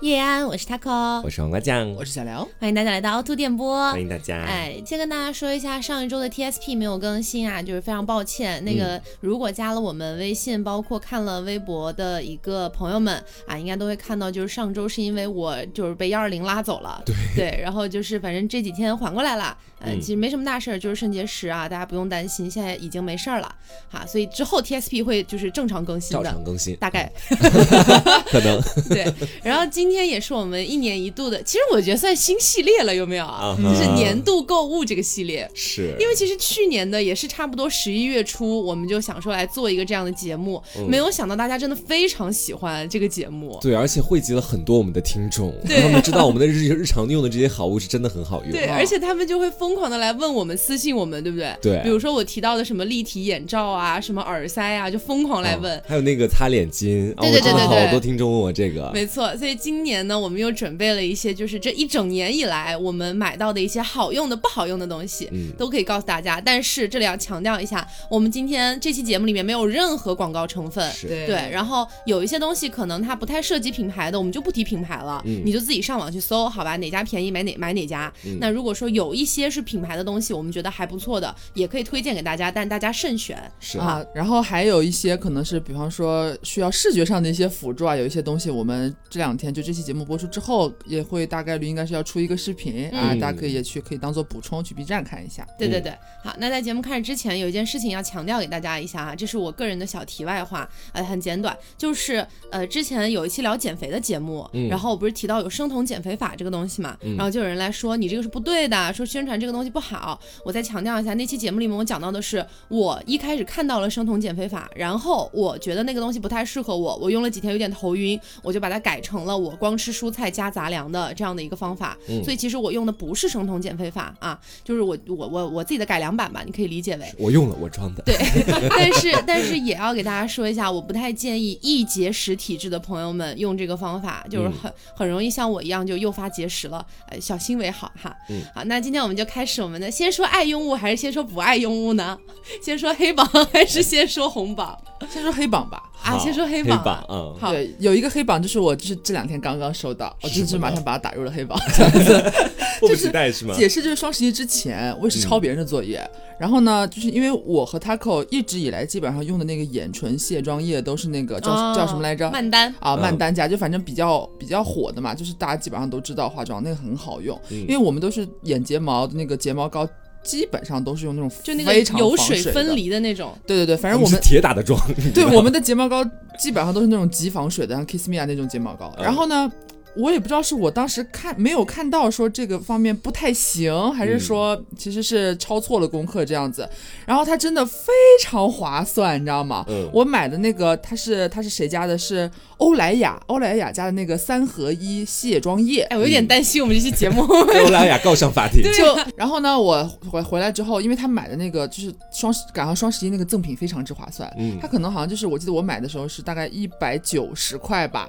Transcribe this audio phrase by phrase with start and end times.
[0.00, 4.36] 叶安，我是 taco，我是黄瓜酱，我是小刘，欢迎大家来到凹凸电波，欢迎大家。
[4.36, 8.64] 哎，先跟大家说一下，上一周的 TSP 没有更新啊，就是非常抱歉。
[8.64, 17.14] 那个如果加了我们微信，包括看了微博的一个朋友们啊，应该都会看到，就是上周是因为我就是被幺二零拉走了，对。
[17.36, 23.54] 对，然后就是反正这几天缓过来了，嗯，其实没什么大事儿，就是肾结石啊，大家不用担心，现在已经没事儿了，
[23.90, 27.10] 哈，所以之后 TSP 会就是正常更新的，照常更新，大概
[28.30, 29.12] 可能 对。
[29.42, 30.60] 然后今天也是我们。
[30.70, 33.56] 一年一度的，其实我觉得算新系列了，有没有啊？
[33.60, 51.56] 就是年度购物这个系列，是因为其实去年的也是差不多十一月初，我们就想说来做一个这样的节目，没有想到大家真的非常喜欢这个节目，对，而且汇集了很多我们的听众，他们知道我们的日日常用的这些好物是真的很好用，对，而且他们就会疯狂的来问我们，私信我们，对不对？
[51.60, 61.30] 对，比如说我提到的什么立体眼罩啊，什么耳塞啊，就疯狂来问，还有那个擦脸巾，对对对对对，好多听众问我这个，没错，所以今年呢，我们又准备了一些。
[61.40, 66.40] 就是这一整年以来，我们买到的一些好用的、不好用的东西，嗯，都可以告诉大家。
[66.40, 71.48] 但是这里要强调一下，我们今天这期节目里面没有任何广告成分，对。
[71.50, 76.76] 然后有一些东西可能它不太涉及品牌的，我们就不提品牌了，你就自己上网去搜，好吧？
[76.76, 78.12] 哪家便宜买哪买哪家。
[78.40, 83.40] 那如果说有一些是品牌的东西，我们觉得还不错的，也可以推荐给大家，但大家慎选。
[83.60, 84.04] 是啊。
[84.14, 91.20] 然后还有一些可能是，比方说需要视觉上的一些辅助啊，有一些东西我们这两天就这期节目播出之后也会。
[91.30, 95.46] 大概率应该是要出一个视频啊，大家可以也去可以当做补充去 B 站看一下。
[95.56, 95.92] 对对对，
[96.24, 110.20] 好，那在节目开始之前，有一件事情要强调给大家一下啊，这是我个人的小题外话，呃，很简短，就是呃，之前有一期聊减肥的节目，然后我不是提到有生酮减肥法这个东西嘛，然后就有人来说你这个是不对的，说宣传这个东西不好。
[110.44, 121.12] 我再强调一下，那期节目里面我讲到的是，我一开始看到了生酮减肥法，然后我觉得那个东西不太适合我，我用了几天有点头晕，我就把它改成了我光吃蔬菜加杂粮的。
[121.14, 128.02] 这样的一个方法，所以其实我用的不是生酮减肥法啊，就是我我我我自己的改良版吧，你可以理解为我用了我装的。
[128.04, 128.16] 对，
[128.70, 138.16] 但是但是也要给大家说一下，我不太建议易节食体质的朋友们用这个方法，就是很很容易像我一样就诱发节食了，呃，小心为好哈。
[138.28, 142.18] 嗯，好，那今天我们就开始我们的，先说爱用物还是先说不爱用物呢？
[142.60, 144.76] 先说黑榜 还是先说红榜？
[145.12, 145.82] 先说黑榜吧。
[146.02, 152.32] 啊，先说黑榜，嗯，好，对，有一个黑榜就是我就是这两天刚刚收到，我就是马上把它打入了黑榜， 这样子，
[152.80, 153.54] 迫不及待是吗？
[153.54, 156.00] 解释就是双十一之前我也是抄别人的作业，
[156.40, 162.30] 然后呢，就是因为我和 Taco 一直以来基本上用的那个眼唇卸妆液都是那个叫叫什么来着？
[162.30, 169.86] 曼丹啊，曼丹家就反正比较比较火的嘛，就是大家基本上都知道化妆那个很好用，因为我们都是眼睫毛的那个睫毛膏。
[170.22, 174.78] 基本上都是用那种就那个油水分离的那种，对对对，反正我们铁打的妆。
[175.14, 176.04] 对，我们的睫毛膏
[176.38, 178.94] 基本上都是那种极防水的，像 Kiss Me 啊那种睫毛膏。
[178.98, 179.50] 然后呢？
[179.96, 186.68] 我也不知道是我当时看没有看到说这个方面不太行，还是说其实是抄错了功课这样子。
[187.06, 189.64] 然后它真的非常划算，你知道吗？
[189.68, 189.88] 嗯。
[189.92, 191.98] 我买的那个它是它是谁家的？
[191.98, 195.82] 是欧莱雅，欧莱雅家的那个三合一卸妆液。
[195.90, 197.22] 哎，我有点担心我们这期节目。
[197.28, 198.62] 欧莱雅告上法庭。
[198.62, 204.32] 就然后呢，我回回来之后，因为他买的那个就是双十赶上双十一那个赠品非常之划算。
[204.38, 204.56] 嗯。
[204.60, 208.08] 他可能好像就是我记得我买的时候是大概一百九十块吧。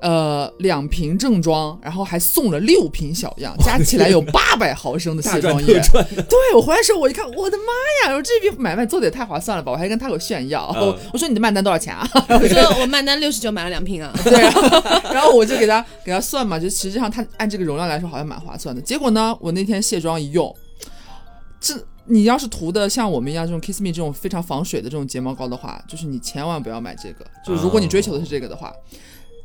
[0.00, 5.66] 呃，两瓶正装，然后还送了六瓶小样，加起来有八百毫升的卸妆液。
[6.28, 8.16] 对我回来时候，我一看，我的妈呀！
[8.16, 9.70] 我这笔买卖做的也太划算了吧！
[9.70, 10.74] 我还跟他有炫耀，
[11.12, 12.08] 我说你的曼丹多少钱啊？
[12.28, 14.10] 我说我曼丹六十九买了两瓶啊。
[14.24, 14.40] 对，
[15.12, 18.80] 然后我就给他给他算嘛，就实际上他按这个容量来说好像蛮划算的。
[18.80, 20.56] 结果呢，我那天卸妆一用，
[21.60, 21.74] 这
[22.06, 27.26] 你要是涂的像我们一样这种 Kiss Me 这种非常防水的这种睫毛膏的话，就是你千万不要买这个。
[27.46, 28.72] 就是如果你追求的是这个的话。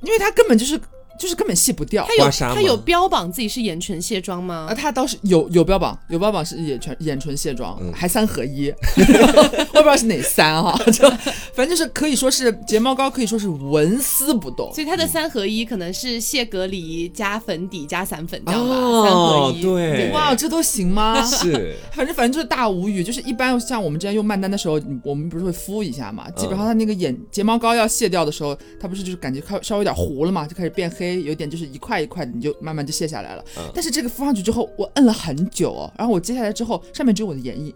[0.05, 0.79] 因为他根本就是。
[1.19, 4.67] 就是根本卸不掉，他有他有标榜自己是眼唇卸妆吗？
[4.69, 11.07] 啊，他倒是有有标榜，有标榜是眼唇眼唇卸妆，还三合一， 我不知道是哪三哈， 就
[11.53, 14.71] 反正就是可以说是睫毛膏，可以说是纹丝不动。
[14.73, 18.75] 所以它的三合一可能是卸隔离加粉底加散粉这样吧？
[18.75, 21.23] 三合一，对，哇，这都行吗？
[21.23, 26.29] 是，反 正反正就是大无语，就是一般像我们之前用曼丹的时候，我们不是会敷一下嘛？
[26.31, 31.05] 基本上它那个眼睫毛膏要卸掉的时候，它不是就是感觉开稍微有点糊了嘛，就开始变黑。
[31.13, 33.44] 有点就是一块一块的，你就慢慢就卸下来了。
[33.74, 37.74] 但是这个敷上去之后，我摁了很久哦，然后我揭下来之后，上面只有我的眼影，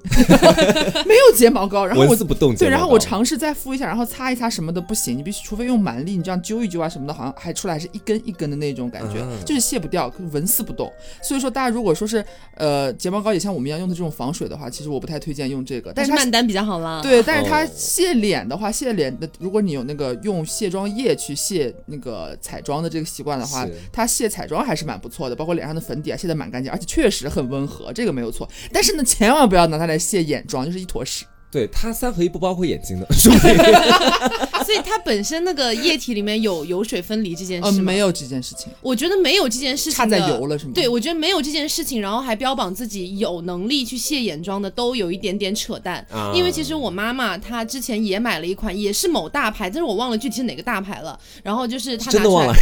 [1.05, 1.85] 没有睫毛膏。
[1.85, 2.55] 然后我不动。
[2.55, 10.91] 对，然后我尝试再敷一下，然后擦一擦什么的不行，你必须除非用蛮力，你这样揪一揪啊什么的，好像还出来是一根一根的那种感觉，就是卸不掉，纹丝不动。
[11.21, 12.23] 所以说大家如果说是
[12.55, 15.91] 呃睫毛膏也像我们一样用的这种防水的话，其实我不太推荐用这个。
[15.93, 17.01] 但是曼丹比较好啦。
[17.01, 23.05] 对，但是它卸脸的话，卸脸的，如果你有那个用卸妆液去卸那个彩妆的这个。
[23.19, 28.49] 习惯的话，它卸彩妆还是蛮不错的，包括脸上的粉底啊，卸的蛮干净，而且确实很温和，这个没有错。
[28.71, 31.25] 但是呢，千万不要拿它来卸眼妆，就是一坨屎。
[31.51, 33.07] 对它三合一不包括眼睛的，
[34.63, 37.81] 所以它本身那个液体里面有油水分离这件事吗？
[37.81, 39.93] 没有这件事情，我觉得没有这件事情。
[39.93, 40.71] 差在油了是吗？
[40.75, 46.05] 对，我觉得没有这件事情，然后还标榜自己有能力去卸眼妆的，都有一点点扯淡。
[46.35, 51.19] 因为其实我妈妈她之前也买了一款，也是某大牌，但是我忘了具体是哪个大牌了。
[51.43, 52.53] 然后就是她真的忘了，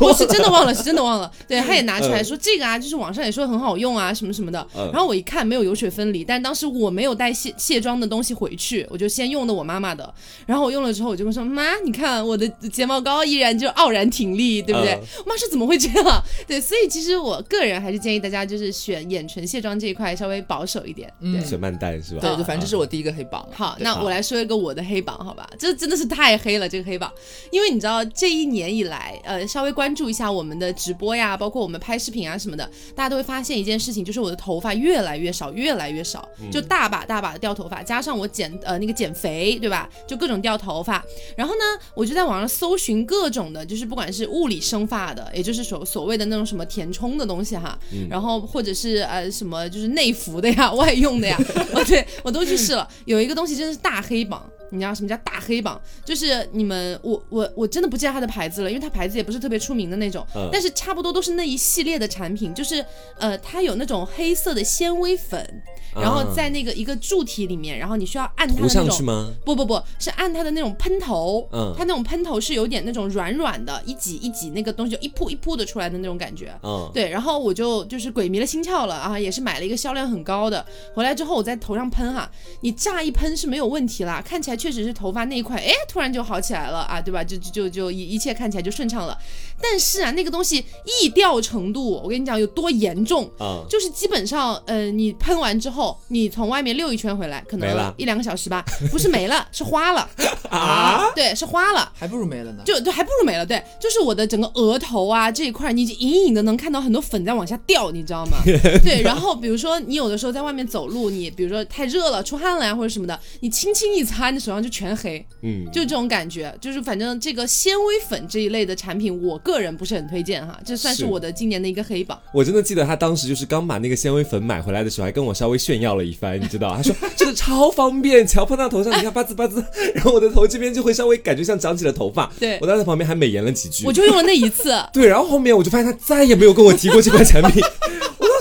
[0.00, 1.30] 我是真的忘了，是真的忘了。
[1.48, 4.64] 对，她也拿出来说这个啊，就是网上也说很好用啊，什么什么的。
[4.92, 9.06] 然后我一看没有油水分离，但当时我没有带卸卸妆的东西回去，我就。
[9.16, 10.12] 先用的我妈妈的，
[10.44, 14.92] 然后我用了之后，我就会说妈，你看我的睫毛膏依然就傲然挺立，对不对？
[15.24, 16.22] 我妈说怎么会这样？
[16.46, 22.20] 对，所以其实我个人还是建议大家就是选眼唇卸妆这一块稍微保守一点，嗯，选曼黛是吧？
[22.20, 23.48] 对，就反正这是我第一个黑榜。
[23.52, 25.48] 好，那我来说一个我的黑榜，好吧？
[25.58, 27.10] 这真的是太黑了，这个黑榜，
[27.50, 38.96] 因为你知道这一年以来，呃，稍微关注一下我们的直播呀，包括我们拍视频啊什么的，大家都会发现一件事情，就是我的头发越来越少，越来越少，就大把大把的掉头发，加上我剪呃那个。
[38.96, 39.90] 减肥对吧？
[40.06, 41.04] 就各种掉头发，
[41.36, 41.60] 然后呢，
[41.94, 47.78] 我就在网上搜寻各种的，就是不管是物理生发的，也就是所所谓的那种什么填充的东西哈，
[48.08, 51.38] 然后或者是呃什么就是内服的呀、 外用的呀，
[51.74, 52.88] 哦对我都去试了。
[53.04, 55.80] 有一个东西真的是大黑榜，你知道什么叫大黑榜？
[56.04, 62.84] 就是你们我我我真的不记得它的牌子了，因为它牌子也不是特别出名的那种，但是差不多都是那一系列的产品，就是
[63.18, 65.62] 呃它有那种黑色的纤维粉。
[65.98, 82.30] 然后在那个一个柱体里面，然后你需要按它的那种，不不不是按它的那种喷头，嗯，它那种喷头是有点那种软软的，一挤一挤那个东西就一扑一扑的出来的那种感觉，嗯，对，然后我就就是鬼迷了心窍了啊，也是买了一个销量很高的，回来之后我在头上喷哈，
[82.60, 87.22] 你乍一喷是没有问题啦，看起来确实是头发那一块，哎，突然就好起来了啊，对吧？
[87.22, 89.18] 就就就一一切看起来就顺畅了，
[89.60, 90.64] 但是啊，那个东西
[91.02, 95.96] 易掉程度，我跟你讲有多严重啊，就是基本上，呃，你喷完之后。
[96.08, 100.08] 你从外面溜一圈回来，可能一两个小时吧，不是没了， 是花了
[100.50, 101.10] 啊！
[101.14, 102.62] 对，是花了，还不如没了呢。
[102.64, 108.38] 就就还不如没了，对，就是我的整个额头啊这一块，你隐隐的能看到很多粉在往下掉，你知道吗？
[108.84, 122.20] 对，然后比如说你有的时候在外面走路，你比如说太热了出汗了呀或者什么的，你轻轻一擦，你手上就全黑，嗯，就这种感觉，就是反正这个纤维粉这一类的产品，我个人不是很推荐哈，这算是我的今年的一个黑榜。
[122.32, 125.76] 我真的记得他当时就是刚把那个纤维粉买回来的时候，还跟我稍微炫。
[125.76, 126.74] 耀了一番，你知道？
[126.74, 129.62] 他说这个超方便，只要碰到头上，你看吧滋吧滋，
[129.94, 132.32] 然后我的头这边就会稍微感觉像 长起了头发。
[132.40, 134.74] 对我当时旁边还美言了几句，我就用了那一次。
[134.90, 137.62] 对，然后后面我就发现他再也没有跟我提过这款产品。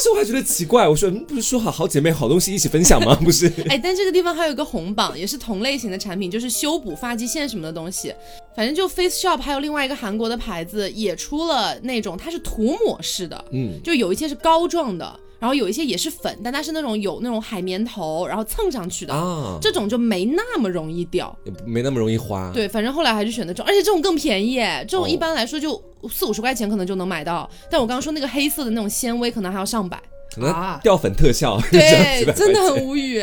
[0.06, 3.16] 我当时我还觉得奇怪，我说不是说好好姐妹好东西一起分享吗？
[3.24, 3.52] 不是。
[3.70, 8.14] 哎，但这个地方还有一个红榜，也是同类型的产品，就是修补发际线什么的东西。
[8.56, 15.20] 反正就 Face Shop 还有另外一个韩国的牌子也出了那种，它是涂抹式的，嗯，就有一些是膏状的。
[15.46, 22.50] 然后有一些也是粉，但它是那种有那种海绵头，然后蹭上去的啊，这种就没那么容易掉，没那么容易花。
[22.52, 24.56] 对，反正后来还是选择这种，而且这种更便宜，
[24.88, 27.48] 这种一般来说就四五十块钱可能就能买到。
[27.70, 30.02] 但我刚刚说那个黑色的那种纤维，可能还要上百，
[30.34, 33.22] 可能掉粉特效，对， 真的很无语。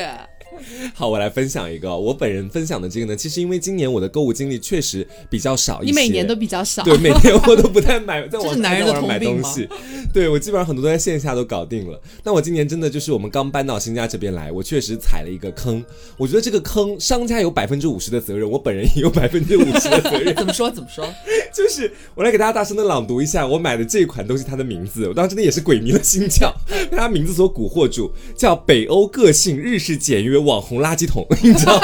[0.95, 9.69] 好，我来分享一个我本人分享的这个呢，其实因为今年我的购物经历确实比较少一些，你每年都比较少，对，每年我都不太买， 在网上买东西，
[10.13, 12.01] 对我基本上很多都在线下都搞定了。
[12.25, 15.85] 那我今年真的就是我们刚搬到新家这边来，我确实踩了一个坑，
[16.17, 20.35] 我觉得这个坑商家有百分之五十的责任，我本人也有百分之五十的责任。
[20.35, 20.71] 怎么说？
[20.71, 21.07] 怎么说？
[21.55, 26.53] 就是我来给大家大声的朗读一下我买的这款东西它的名字，我当时真的也是鬼迷了心窍，
[26.91, 31.27] 被它名字所蛊惑住，叫北欧个性日式简约网网红垃圾桶。
[31.43, 31.81] 你知道，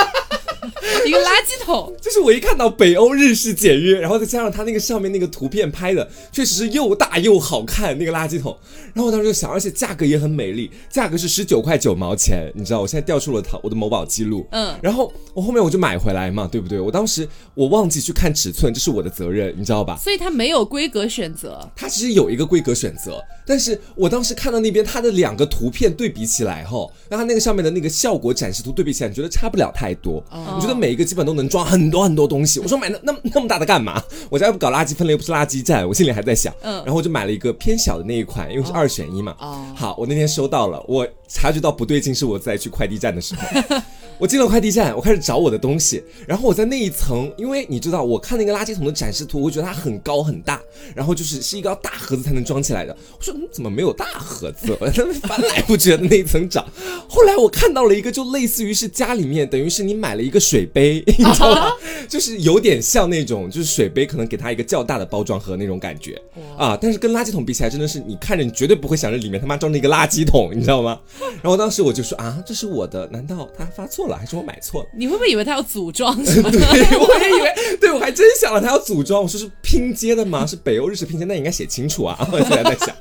[1.06, 8.56] 一个垃圾桶， 就是我一看到北欧日式简约，然后再加上它那个上面那个图片拍的，确实是又大又好看那个垃圾桶。
[8.94, 12.50] 然后我当时就想，而且价格也很美丽，价格是十九块九毛钱。
[12.54, 16.80] 你知道，我现在调出了它我的某宝记录，嗯，然后我后面我就买回来嘛，对不对？
[16.80, 19.96] 我当时我忘记去看尺寸，这是我的责任，你知道吧？
[20.02, 29.28] 所以它没有规格选择，它其实有一个规格选择，但是我当时看到那边它的两个图片对比起来哈，那它那个上面的那个效果展示图对比起来，你觉得？
[29.38, 30.24] 差不了太多，
[30.58, 32.58] 我觉得每一个基本都能装很多很多东西。
[32.58, 34.02] 我说买那那那么大的干嘛？
[34.28, 35.86] 我家又不搞垃圾分类，又不是垃圾站。
[35.86, 39.36] 我心里还在想，嗯，然后我就买了一个偏小的那一款，因为是二选一嘛。
[39.76, 43.42] 好，我那天收到了，我察觉到不对劲，是我在去快递站的时候。
[44.18, 50.60] 我进了快递站，我开始找我的东西，然后我在那一层，因为你知道，我看那个垃圾桶的展示图，我觉得它很高很大，
[50.92, 52.96] 然后就是是一个大盒子才能装起来的。
[53.16, 54.76] 我说，嗯，怎么没有大盒子？
[54.80, 56.66] 我在那翻来覆去的那一层找，
[57.08, 61.70] 后来我看到了一个，就类似于是家里面，等于是你买了一个水杯， 你知道吗？
[62.08, 66.20] 就是有点像那种，就是水杯可能给它一个较大的包装盒那种感觉
[66.56, 70.98] 啊，但是跟垃圾桶比起来，真的是你看着你绝对不会想着里面他妈装着一个垃圾桶，你知道吗？
[71.42, 74.88] 然后当时我就说啊，这是我的，难道他发错了，还是我买错了？
[74.96, 76.50] 你会不会以为他要组装 什么？
[76.50, 79.22] 对，我也以为，对我还真想了，他要组装。
[79.22, 80.46] 我说是拼接的吗？
[80.46, 82.16] 是北欧日式拼接，那应该写清楚啊。
[82.32, 82.94] 我现在在想，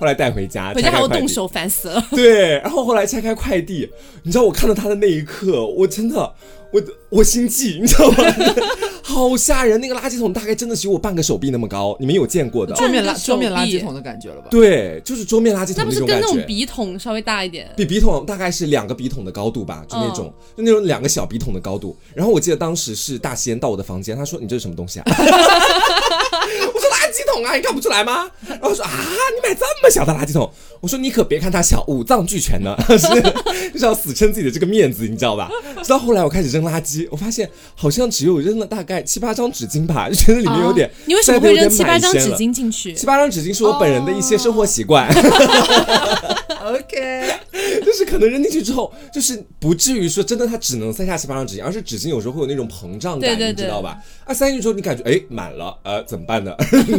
[0.00, 2.02] 后来带回家，回家还要动手，烦死了。
[2.10, 3.88] 对，然后后来拆开快递，
[4.22, 6.32] 你知道我看到他的那一刻，我真的，
[6.72, 8.16] 我我心悸，你知道吗？
[9.02, 9.80] 好吓人！
[9.80, 14.46] 那个垃圾桶大概真的只有我半个手臂那么高，你们有见过的桌面垃桌面垃圾桶的感觉了吧？
[14.52, 17.68] 对，就是桌面垃圾桶那不是跟那种笔筒稍微大一点？
[17.76, 21.96] 比笔筒大概是两个笔筒的高度吧，就那种，就那种两个小笔筒的高度。
[22.14, 25.04] 然后我记得当时是大仙到我的房间，他说：“你这是什么东西啊？”
[27.36, 32.98] 我说：“垃圾桶啊，你看不出来吗？”然后说：“啊，你买这么小的垃圾桶？”我说：“你可别看它小，五脏俱全呢， 是
[33.72, 35.50] 就是要死撑自己的这个面子，你知道吧？”
[35.82, 40.90] 直到后来我开始扔垃圾，我发现好像只有扔了大概七八张纸巾吧，就 觉得里面有点。
[41.06, 42.94] 你为什么会扔七八张纸巾进去？
[42.94, 45.08] 七八张纸巾是我本人的一些生活习惯。
[46.62, 47.26] OK，
[47.84, 53.98] 就是可能扔进去之后，就是不至于说真的它只能塞下七八张纸巾，而是纸巾有时候会有那种膨胀感，你知道吧？
[54.24, 56.54] 啊，塞进去之后你感觉哎满了，呃怎么办呢？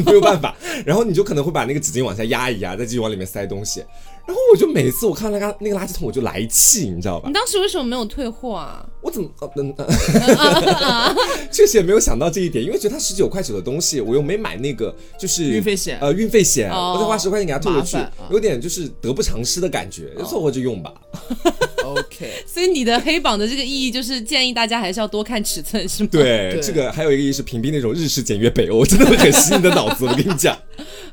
[0.06, 3.84] 没办法， 然后你就可能会把那个纸巾往下压一压，再继续往里面塞东西。
[4.26, 7.28] 然后我就每次我看到那个那个垃圾桶，我就来气，你知道吧？
[7.28, 8.86] 你当时为什么没有退货啊？
[9.02, 9.76] 我怎么嗯
[11.52, 17.98] 确实也没有想到这一点，因为觉得它十九块九的东西，我又没买那个就是运费险，呃运费险，我再花十块钱给他退回去，
[18.30, 20.94] 有点就是得不偿失的感觉，凑合着用吧。
[21.84, 26.10] OK，所以你的黑榜的这个意义就是建议大家还是要多看尺寸，是吗？
[26.12, 30.06] 对，这个还有一个意义是屏蔽那种日式简约北欧，真的会很吸你的脑子。
[30.06, 30.58] 我跟你讲。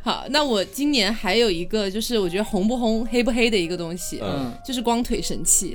[0.03, 5.75] 好，那我今年还有一个就是我觉得红不红黑不黑的一个东西，嗯，就是光腿神器。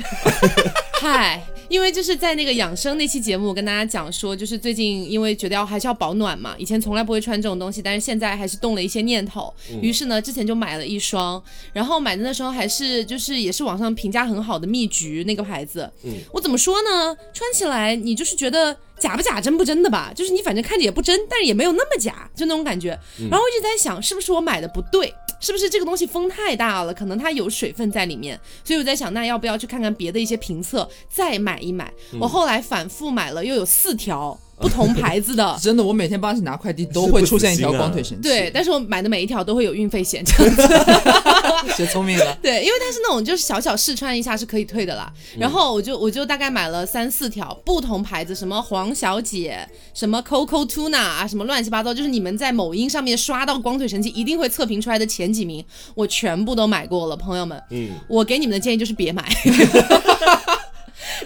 [1.03, 11.43] 嗨， 因为就是在那个养生那期节目，我跟大家讲说，就是最近因为觉得要还是要保暖嘛，以前从来不会穿这种东西，但是现在还是动了一些念头，于是呢，之前就买了一双，
[11.74, 17.13] 然后买的那时候还是就是也是网上评价很好的蜜橘那个牌子，嗯，我怎么说呢？
[17.33, 22.98] 穿起来你就是觉得假不假真不真的吧，就是你反正看着也不真，但是也没有那么假，就那种感觉。
[23.29, 25.13] 然后我一直在想，是不是我买的不对？
[25.43, 28.39] 是不是这个东西风太大了，可能它有水分在里面？
[28.63, 31.91] 所以我在想，那要不要去看看别的一些评测，再买一买？
[32.17, 34.39] 我后来反复买了，又有四条。
[34.63, 38.24] 不同牌子的， 真的，我每天帮你拿快递都会出现一条光腿神器。
[38.29, 40.63] 对，但是我买的每一条都会有运费险，这样子。
[41.75, 42.36] 学聪明了。
[42.41, 45.12] 对，因为它是那种就是小小试穿一下是可以退的啦。
[45.38, 55.65] 然后我就我就大概买了三四条不同牌子，什么黄小姐，什么 Coco Tuna 啊，什么乱七八糟，就是你们在某音上面刷到光腿神器一定会测评出来的前几名，
[55.96, 57.62] 我全部都买过了，朋友们。
[57.72, 57.91] 嗯。
[58.08, 59.24] 我给你们的建议就是别买，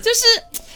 [0.02, 0.24] 就是。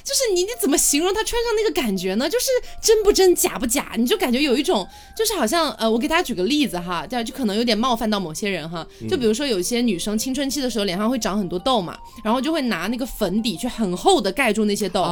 [0.04, 2.30] 就是你你怎么形容他穿上那个感觉呢？
[2.30, 2.48] 就是
[2.82, 8.86] 真不真假不假，你就感觉有一种就是好像呃，我给大家举个例子哈，这样就可能有点冒犯到某些人哈。
[9.10, 15.04] 就比如说有些女生青春期的时候脸上会长很多痘嘛，然后就会拿那个粉底去很厚的盖住那些痘，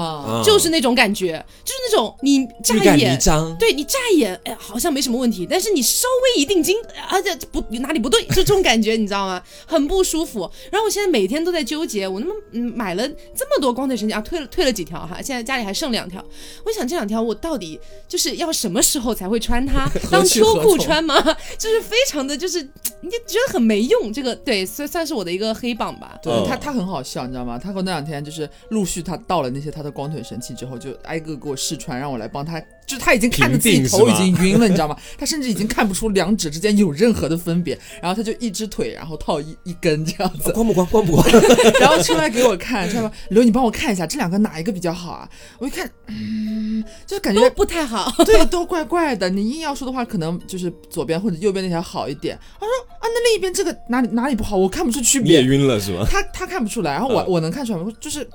[0.44, 3.20] 就是那种感觉，就是那种你乍一眼
[3.60, 6.76] 对你乍一眼哎好像没什么问题，但是你稍微一定睛，
[7.10, 9.42] 而且不哪里不对，就这种感觉你知道吗？
[9.66, 10.50] 很不舒服。
[10.72, 12.34] 然后我现在每天都在纠结，我那么
[12.76, 16.24] 买了这么多光腿神器啊，退了退了几条哈，现在家里还剩两条。
[16.66, 19.90] 我想这两条我到底就是要什么时候才会穿它？
[20.10, 21.22] 当秋裤穿吗？
[21.60, 22.62] 就是非常的就是
[23.02, 24.14] 你觉得很没用。
[24.14, 26.18] 这个对算算是我的一个黑榜吧。
[26.24, 27.60] 对他他很好笑，你知道吗？
[27.62, 32.62] 他和那两天就是陆续他到了那些他的光腿神器之后，就挨个给我试穿，让我来帮他。
[32.90, 34.98] 就是他已经看着自己头已经晕了，你知道吗？
[35.16, 37.78] 他甚至已经看不出两指之间有任何的分别。
[38.02, 40.52] 然后他就一只腿，然后套一一根这样子。
[40.54, 40.88] 光不光？
[40.88, 41.24] 光不光？
[41.80, 43.12] 然后出来给我看，出来吧？
[43.30, 45.30] 刘，你帮我看一下这两个哪一个比较好啊？
[45.60, 48.12] 我一看，嗯，就是感觉不太好。
[48.26, 49.30] 对，都怪怪的。
[49.30, 52.36] 你硬要说的话，可能就是左边或者右边那条好一点。
[52.60, 52.70] 他说
[53.00, 54.58] 啊，那另一边这个哪里哪里不好？
[54.58, 55.44] 我看不出区别。
[55.44, 56.08] 晕了是吧？
[56.10, 58.28] 他他看不出来，然后我我能看出来，就是。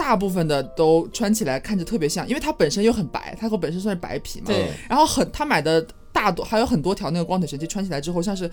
[0.00, 4.46] 大部分的都穿起来看着特别像，因为它本身又很白，它和本身算是白皮嘛。
[4.46, 4.70] 对。
[4.88, 8.50] 然后很，他买的大多还有很多条那个光腿神器穿起来之后，像是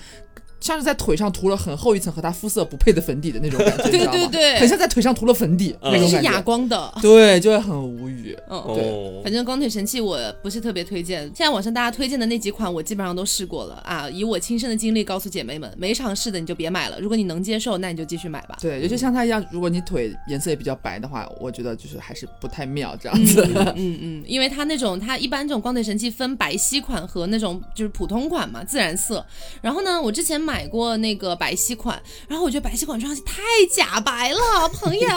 [0.60, 6.92] 像是在腿上涂了很厚一层和他肤色不配的粉底的那种感觉，对对对很像在腿上涂了粉底嗯那种感是哑，光的。
[7.02, 8.36] 对，就会很无语。
[8.50, 18.58] 嗯，哦，反正光腿神器我不是特别推荐，现在网上大家推荐的那几款我基本上都试过了啊，以我亲身的经历告诉姐妹们，没尝试的你就别买了，如果你能接受，那你就继续买吧。
[18.60, 23.48] 对，尤其像他一样，如果你腿颜色也比较白的话，我觉得就是还是不太妙这样子。
[23.54, 29.26] 嗯嗯嗯，因为它那种它一般这种光腿神器分白皙款和那种就是普通款嘛，自然色。
[29.62, 35.08] 然后呢，我之前买过那个白皙款，然后我觉得白皙款穿上去太假白了， 朋友，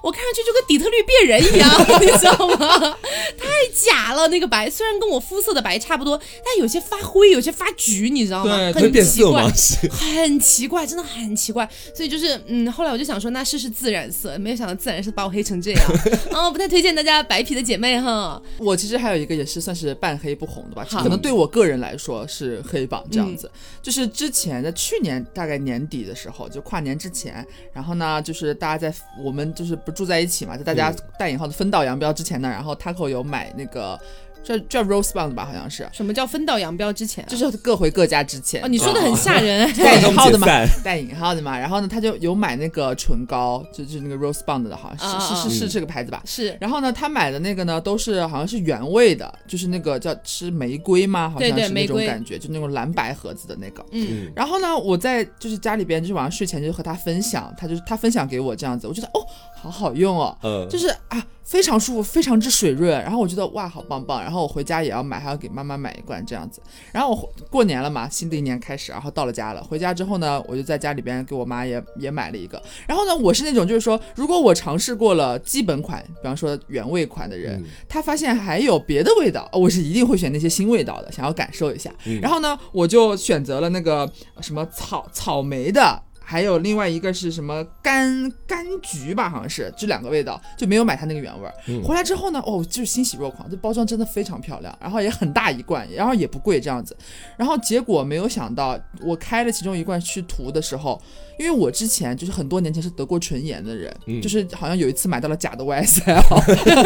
[0.00, 1.68] 我看上去就跟底特律变人一样，
[2.00, 2.96] 你知道吗？
[3.36, 8.56] 太假了，那个白虽然跟我肤色的白差不多，但有些发灰，有些发橘，你知道吗？
[8.72, 9.50] 对很奇怪变色吗？
[9.56, 15.82] 是很奇怪，真的很奇怪，所以就是，嗯，后来我就想说，那试试自然色，没有想到自然色把我黑成这样，
[16.30, 18.40] 啊、不太推荐大家白皮的姐妹哈。
[18.58, 23.50] 我其实还有一个也是算是半黑不红的吧，可能对我个人来说是黑榜这样子。
[23.82, 33.98] 就是之前的去年大概年底的时候，就跨年之前，然后呢，就是大家在我们就是不住在一起嘛，在大家带引号的分道扬镳之前呢，然后 Taco 有买那个
[34.42, 37.28] 叫叫 Rose Bond 吧，好像是，什么叫分道扬镳之前、啊？
[37.28, 38.64] 就是各回各家之前。
[38.64, 39.70] 哦，你说的很吓人。
[39.76, 40.46] 带引号的嘛，
[40.82, 46.22] 带引号的嘛，然后呢，他就有买那个唇膏，就就是那个 Rose Bond 的，好像啊是是是是这个牌子吧？
[46.24, 51.28] 是，然后呢，他买的那个呢，都是好像是原味的，就是那个叫是玫瑰吗？
[51.28, 53.84] 好像是那种感觉，就那种蓝白盒子的那个。
[53.92, 59.20] 嗯，嗯，然后呢，我在就是家里边，就是晚上睡前就和他分享，他就是他分享给我这样子，我觉得哦，
[59.54, 62.92] 好好用哦，嗯，就是啊，非常舒服，非常之水润。
[63.02, 64.22] 然后我觉得哇，好棒棒。
[64.22, 66.62] 然后我回家也要买，还要给妈妈买一罐这样子。
[66.92, 69.60] 然后我过年了嘛，新的一年开始，然后到了家了。
[69.64, 72.62] 回家之后呢，我就在家里边给我妈也也买了一个。
[72.86, 81.92] 然后呢，我是那种就是说，如果我尝试过了基本款，比方说原味款的人，嗯他发现还有别的味道，哦我是一定会选那些新味道的，想要感受一下。
[82.04, 84.08] 嗯然后呢，我就选择了那个
[84.40, 86.00] 什么草草莓的。
[86.30, 91.52] 还有另外一个是什么柑柑橘吧，好像是这两个味道，就没有买它那个原味儿。
[91.66, 96.96] 嗯回来之后呢，哦，就是欣喜若狂，这包装真的非常漂亮，然后也很大一罐，然后也不贵这样子。
[97.36, 101.02] 然后结果没有想到，我开了其中一罐去涂的时候，
[101.40, 106.20] 因为我之前就是很多年前是得过唇炎的人，嗯就是好像有一次买到了假的 YSL，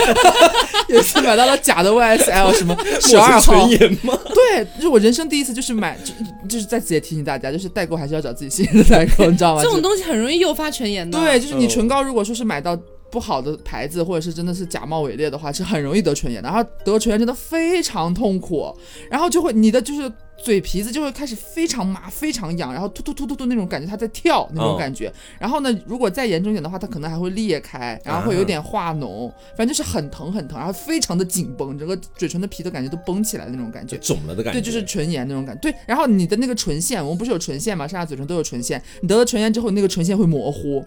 [0.88, 4.16] 有一次买到了假的 YSL 什么 十二号唇，炎吗？
[4.32, 6.12] 对，就是我人生第一次就是买，就
[6.48, 9.60] 就是在此也提醒大家，就是代购还是要找自己信任的代购，你知道吗？
[9.60, 11.18] 这种东西很容易诱发唇炎的。
[11.18, 12.78] 对，就是你嗯唇膏如果说是买到
[13.10, 16.48] 不好的牌子，或者是真的是假冒伪劣的话，是很容易得唇炎的。
[16.48, 18.72] 然后得唇炎真的非常痛苦，
[19.10, 25.12] 然后就会你的就是嘴皮子就会开始非常麻、非常痒，然后突突突突突那种感觉，它在跳那种嗯感觉。
[25.38, 33.96] 然后呢，如果再严重一点的话，它可能还会裂开，然后会有点化脓，反正就是很疼很疼，然后非常的紧绷，整个嘴唇的皮都感觉都绷起来的那种感觉。
[33.98, 34.60] 肿了的感觉。
[34.60, 35.60] 对，就是唇炎那种感觉。
[35.60, 38.82] 对，然后你的那个唇线，我们不是有唇线嘛，上下嘴唇都有唇线。
[39.00, 40.84] 你得了唇炎之后，那个唇线会模糊，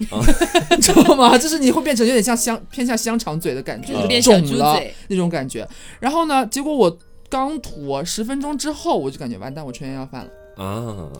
[0.71, 1.37] 你知道吗？
[1.37, 4.81] 就是你会变成有点像香偏向香肠嘴的感觉，肿了。
[5.07, 5.67] 那种感觉。
[5.99, 6.97] 然后呢，结果我
[7.29, 10.31] 刚涂十分钟之后，我就感觉完蛋，我唇炎要犯了。
[10.55, 11.11] 啊，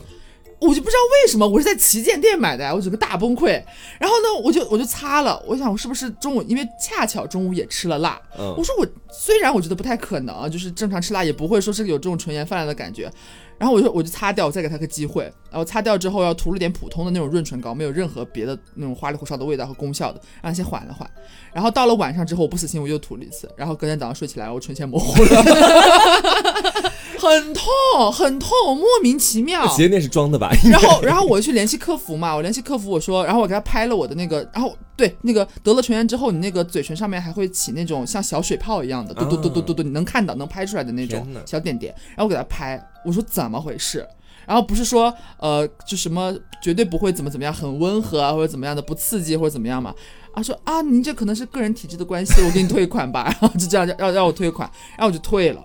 [0.60, 3.62] 我就不知道为什么，我是在旗舰店买的，我整个大崩溃。
[4.00, 13.08] 然后呢，我就我就擦了，我想我是不是中午，因为恰巧中午也吃了辣，嗯我说我虽然我觉得不太可能啊，就是正常吃辣也不会说是有这种唇炎泛滥的感觉，
[13.56, 21.08] 然后我就我就擦掉，我再给他个机会，然后擦掉之后要涂了点普通的那种润唇膏，没有任何别的那种花里胡哨的味道和功效的，让它先缓了缓。
[21.52, 25.42] 然后到了晚上之后，我不死心，我又涂了一次，然后隔天早上睡起来，我唇线模糊了，
[27.18, 29.64] 很痛很痛，莫名其妙。
[29.64, 30.50] 那旗舰店是装的吧？
[30.64, 41.92] 然后，然后我去联系客服嘛，我联系客服，我说，然后我给他拍了我的那个，然后对那个得了唇炎之后，你那个嘴唇上面还会起那种像小水泡一样的，嘟嘟嘟嘟嘟嘟，你能看到能拍出来的那种小点点。
[42.10, 44.06] 然后我给他拍，我说怎么回事？
[44.48, 49.94] 然后不是说呃就什么绝对不会怎么怎么样，很温和啊或者怎么样的，不刺激或者怎么样嘛？
[50.32, 53.24] 啊说啊您这可能是个人体质的关系，我给你退款吧。
[53.40, 55.62] 然后就这样让让我退款，然后我就退了。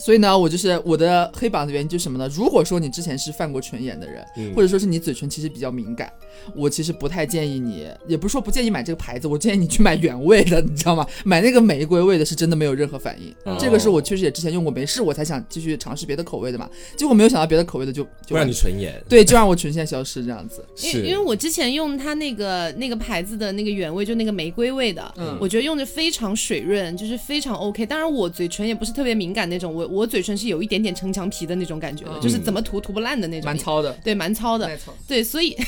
[0.00, 2.28] 所以呢，我就是我的黑榜的原因就是什么呢？
[2.34, 6.10] 如果说你之前是犯过唇炎的人，嗯或者说是你嘴唇其实比较敏感，
[6.54, 11.06] 我其实不太建议你，也不是说不建议买这个牌子，我建议你去买原味的，你知道吗？
[11.24, 13.30] 买那个玫瑰味的是真的没有任何反应。
[13.44, 16.68] 哦这个是我确实也之前用过，没事我才想继续尝试别的口味的嘛。
[16.96, 18.94] 结果没有想到别的口味的就就让你唇炎。
[19.08, 20.64] 对，就让我唇线消失这样子。
[20.82, 27.84] 因为因为我之前用它那个那个牌子的那个原味，就那个玫瑰味的，嗯我觉得用着非常水润，就是非常 OK。
[27.84, 34.66] 当然我嘴唇也不是特别敏感那种，我我嘴唇是有一点点城墙皮的那种感觉的，就是怎么涂涂不烂的那种，蛮糙的，对，蛮糙的，
[35.08, 35.64] 对，所以， 哎，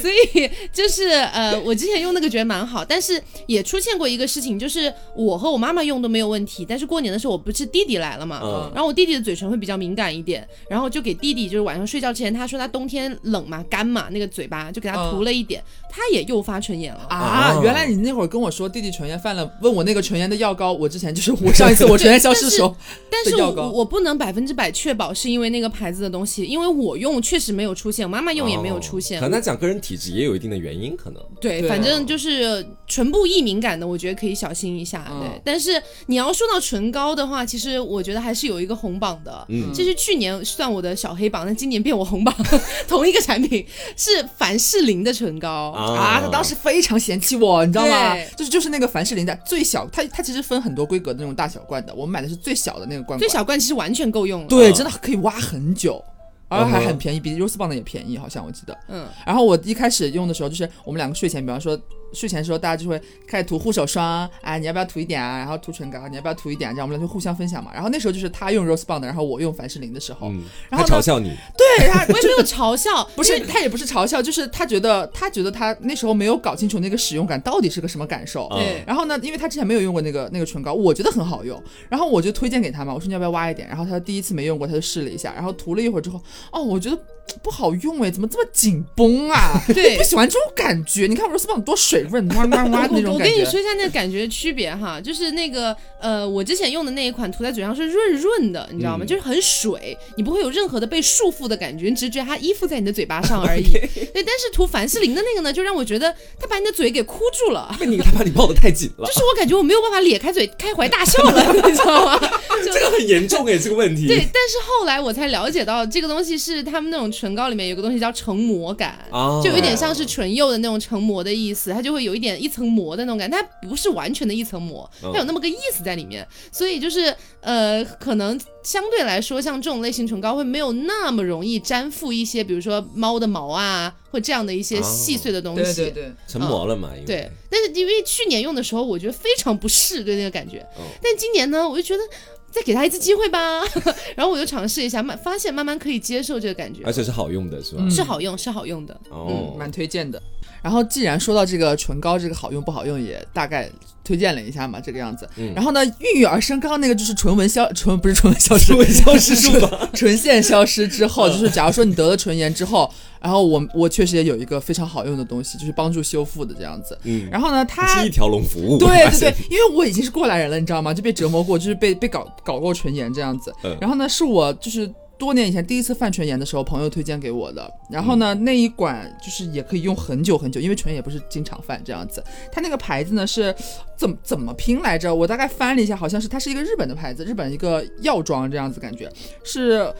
[0.00, 15.62] 所以就是呃，我之前用那个觉得蛮好，但是也出现过一个事情，就是我和我妈妈用都没有问题，但是过年的时候我不是弟弟来了嘛，嗯然后我弟弟的嘴唇会比较敏感一点，然后就给弟弟就是晚上睡觉之前，他说他冬天冷嘛干嘛，那个嘴巴就给他涂了一点，
[15.94, 17.06] 他也诱发唇炎了。
[17.10, 22.74] 啊，哦原来你那会儿跟我说弟弟唇炎犯了，问我那个唇炎的药膏，我之前就是我上一次我唇炎消失的时候
[23.10, 23.68] 但是我的药膏。
[23.70, 29.20] 我不能百分之百确保是因为那个牌子的东西，因为我用确实没有出现，我妈妈用也没有出现。
[29.20, 31.22] 可能他讲个人体质也有一定的原因，可能。
[31.40, 35.06] 对，对反正就是唇部易敏感的，我觉得可以小心一下。
[35.10, 39.44] 嗯对，但是你要说到唇膏的话，其实我觉得还是有一个红榜的。
[39.48, 42.34] 嗯这是去年算我的小黑榜，但今年变我红榜。
[42.88, 45.72] 同一个产品是凡士林的唇膏。
[45.82, 48.16] 啊，他当时非常嫌弃我，你知道吗？
[48.36, 54.46] 就是就是那个凡士林的最小，它它其实分很多规格的那种大小罐的，我们买的是最小的那个罐罐，最小罐其实完全够用了。
[54.48, 56.02] 对，嗯真的可以挖很久。
[56.48, 58.76] 然后还很便宜，比 Rose 棒的也便宜，好像我记得。
[58.88, 61.74] 嗯，然后我一开始用的时候，就是我们两个睡前，比方说
[62.12, 65.38] 睡前的时候，大家就会开始涂护手霜，哎，你要不要涂一点啊？
[65.38, 66.72] 然后涂唇膏，你要不要涂一点、啊？
[66.74, 67.70] 这样我们俩就互相分享嘛。
[67.72, 78.48] 然后那时候就是他用 Rose 棒的，然后我用凡士林的时候，嗯，然后他嘲笑你，对，他我也没有嘲笑， 不是他也不是嘲笑，就是他觉得他觉得他那时候没有搞清楚那个使用感到底是个什么感受。
[78.52, 83.66] 嗯对然后呢，因为他之前没有用过那个那个唇膏，我觉得很好用，然后我就推荐给他嘛，我说你要不要挖一点？
[83.68, 86.20] 然后他第一次没用过，他就试了一下，然后涂了一会儿之后，
[86.52, 86.98] 哦，我觉得
[87.42, 89.62] 不好用哎，怎么这么紧绷啊？
[89.68, 91.06] 对不喜欢这种感觉。
[91.06, 93.08] 你看我 Rose 棒多水润，哇哇哇那种感觉。
[93.08, 99.04] 我我跟你说一下那个感觉区别哈，就是那个呃，我之前用的那一款涂在嘴上是润润的，你知道吗？
[99.04, 103.62] 嗯就是很水，你不会有任何的被束缚的感觉，你只是觉得它依附在你的嘴巴上而已。
[104.12, 107.74] 对，但是涂凡士林的那个呢，就让我觉得它把你的嘴给箍住了。
[107.78, 112.20] 被你他把你抱得太紧了就，是我感觉我没有办法咧开嘴开怀大笑了， 你知道吗？
[112.64, 114.06] 这个很严重哎，这个问题。
[114.06, 135.74] 对，但是后来我才了解到，这个东西是他们那种唇膏里面有个东西叫成膜感，啊就有点像是唇釉的那种成膜的意思，它就会有一点一层膜的那种感觉，它不是完全的一层膜，它有那么个意思在里面，所以就是呃，可能相对来说，像这种类型唇膏会没有那么容易粘附一些，比如说猫的毛啊，或这样的一些细碎的东西。
[135.74, 136.90] 对对对，成膜了嘛？
[136.94, 142.02] 因为对，但是因为去年用的时候，我觉得非常不适对那个感觉，嗯但今年呢，我就觉得
[142.50, 143.62] 再给他一次机会吧，
[144.14, 147.82] 然后我就尝试一下，慢发现慢慢可以接受这个感觉，而且是好用的，是吧？
[147.82, 148.94] 嗯是好用，是好用的。
[149.10, 150.22] 哦嗯，，蛮推荐的。
[150.62, 153.68] 然后既然说到这个唇膏这个好用不好用，也大概
[154.04, 155.28] 推荐了一下嘛，这个样子。
[155.36, 159.34] 嗯然后呢，孕育而生，刚刚那个就是唇纹消唇 不是唇纹消失，唇纹消失？
[159.92, 162.88] 唇线消失之后， 就是假如说你得了唇炎之后，
[163.20, 166.96] 然后我我确实也有一个非常好用的东西，就是帮助修复的这样子。
[167.04, 170.94] 嗯，然后呢，它是一条龙服务，对对对，因为我已经是过来人了，你知道吗？
[170.94, 173.52] 就被折磨过，就是被被搞搞过唇炎这样子。
[173.64, 174.88] 嗯然后呢，是我就是
[175.22, 177.72] 多年以前第一次犯唇炎的时候，朋友推荐给我的。
[177.88, 182.20] 然后呢，那一管就是也可以用很久很久，因为唇炎也不是经常犯这样子。
[182.50, 183.54] 它那个牌子呢是
[183.96, 185.14] 怎么怎么拼来着？
[185.14, 189.08] 我大概翻了一下，好像是它是一个日本的牌子，日本一个药妆这样子感觉
[189.44, 189.94] 是。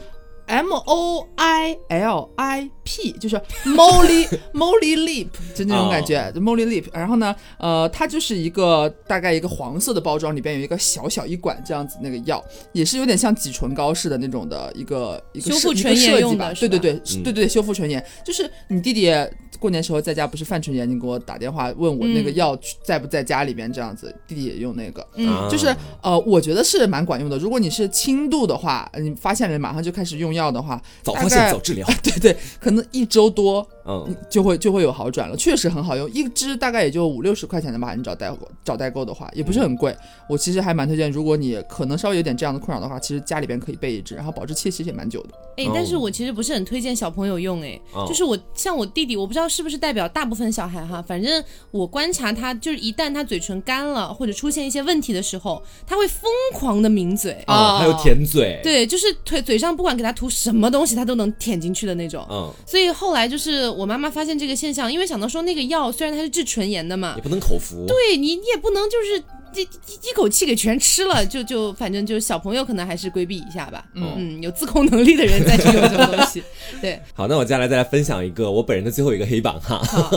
[0.45, 6.85] M O I L I P 就是 Molly Molly Lip，就那种感觉、Molly Lip。
[6.93, 16.19] 然后呢，呃，它就是一个大概一个黄色的包装，里边有一个小小一管这样子那个药，也是有点像挤唇膏似的那种的一个一个修复设计吧。
[16.19, 19.11] 用的是对对对、嗯对对，修复唇炎就是你弟弟
[19.59, 25.05] 过年时候在家不是犯唇炎，你给我打电话问我那个嗯药在不在家里边这样子，弟弟也用那个。
[25.15, 27.37] 嗯，啊就是呃，我觉得是蛮管用的。
[27.37, 39.95] 如果你是轻度的话，你发现了马上就开始用药的话，早发现早治疗， 对对，可能一周多嗯，就会就会有好转了，确实很好用，一支大概也就五六十块钱的吧，你找代购找代购的话也不是很贵。
[40.29, 45.29] 我其实还蛮推荐，如果你可能稍微有点这样的困扰的话，其实家里边可以备一支，然后保质期其实也蛮久的。
[45.57, 57.33] 哎、哦但是我其实不是很推荐小朋友用、哎、哦就是我像我弟弟，我不知道是不是代表大部分小孩哈，反正我观察他，就是一旦他嘴唇干了或者出现一些问题的时候，他会疯狂的抿嘴。
[57.47, 62.25] 啊，还有舔嘴，，对，就是腿嘴上不管给他涂什么东西，他都能舔进去的那种。
[62.29, 67.13] 嗯，所以后来就是我妈妈发现这个现象，因为想到说那个药虽然它是治唇炎的嘛。
[67.15, 69.23] 也，不能口服，对你你也不能就是
[69.55, 73.83] 一一一口气给全吃了，就就反正就是小朋友可能还是规避一下吧。
[73.95, 76.43] 嗯嗯，有自控能力的人再去用这种东西。
[76.81, 79.77] 对，好，那我接下来再来分享一个我本人的最后一个黑榜哈。
[79.79, 80.11] 好，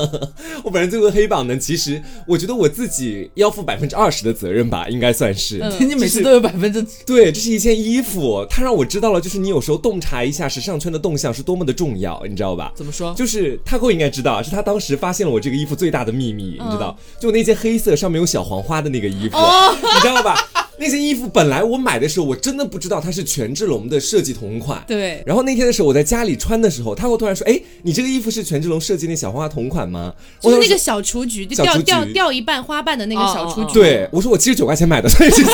[0.64, 5.58] 我本人最后一个黑榜呢，其实我觉得我自己要负百分之二十的责任吧，应该算是。
[5.62, 12.72] 嗯你每次都有百分之对，这是一件衣服，它让我知道了，就是你有时候洞察一下时尚圈的动向是多么的重要，你知道吧？
[12.74, 13.14] 怎么说？
[13.14, 20.36] 就是他哥应该知道，是他当时发现了我这个衣服最大的秘密，你知道，就那件黑色上面有小黄花的那个衣服，你知道吧？
[20.78, 24.84] 那件衣服本来我买的时候，我真的不知道它是权志龙的设计同款。
[24.86, 25.22] 对。
[25.24, 33.72] 然后那天的时候，我在家里穿的时候，他会突然说：“哎，你这个衣服是权志龙设计那小花花同款吗？”就是那个小雏菊，就掉掉掉一半花瓣的那个小雏菊。
[33.72, 35.42] 对，我说我七十九块钱买的，所以是。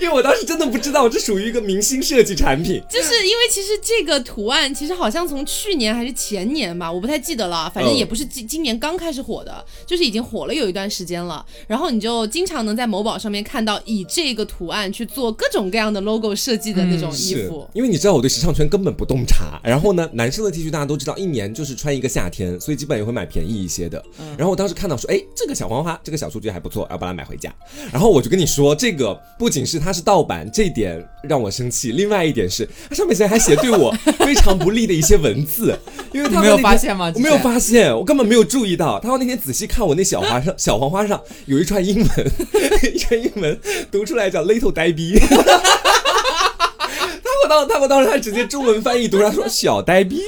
[0.00, 11.44] 因为我当时真的不知道这属于一个明星设计产品，就是因为其实这个图案其实好像从去年还是前年吧，我不太记得了，反正也不是今今年刚开始火的，就是已经火了有一段时间了。
[11.66, 17.68] 然后你就经常能在某宝上面看到以这个图案去做各种各样的 logo 设计的那种衣服。
[17.72, 24.02] 因为你知道我对时尚圈根本不洞察，然后呢，男生的 T 恤大家都知道，一年就是穿一个夏天，所以基本也会买便宜一些的。
[24.36, 27.54] 然后我当时看到说，哎，这个小黄花，这个小雏菊还不错，要把它买回家。
[27.92, 30.48] 然后我就跟你说，这个不仅是它是盗版。
[30.52, 31.92] 这一点让我生气。
[31.92, 33.92] 另外一点是，它上面现在还写对我
[34.24, 35.76] 非常不利的一些文字，
[36.12, 37.12] 因为他没有发现吗？
[37.14, 38.98] 我没有发现，我根本没有注意到。
[39.00, 42.32] 他说那天仔细看我那小花上 小黄花上有一串英文，
[42.94, 43.58] 一串英文
[43.90, 45.18] 读出来叫 little 呆逼。
[45.18, 45.36] 他
[47.42, 50.22] 我当他我当时他直接中文翻译读，他说小呆逼。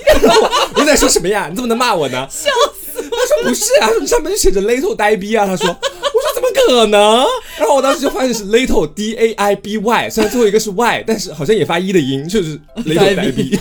[0.75, 1.49] 我在说什么呀？
[1.51, 2.27] 你怎么能骂我呢？
[2.31, 2.51] 笑
[2.85, 3.03] 死！
[3.03, 5.47] 他说不是啊，他说上面就写着 little 呆逼啊。
[5.47, 5.77] 他说。
[6.67, 7.25] 可能，
[7.59, 13.59] 然后我当时就发现是 little d a i b y，虽然最后一个是 y，但是好像也发一的音，就是 little d a i b。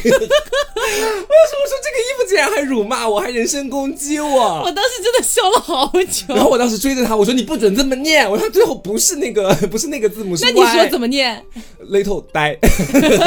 [0.87, 4.61] 为什么说这个衣服竟然还辱骂我，还人身攻击我？
[4.63, 6.35] 我当时真的笑了好久。
[6.35, 8.29] 然后我当时追着他，我说你不准这么念。
[8.29, 10.45] 我说最后不是那个， 不是那个字母，是。
[10.45, 11.43] 那你说怎么念
[11.89, 12.57] ？little 呆，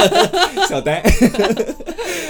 [0.69, 1.03] 小呆。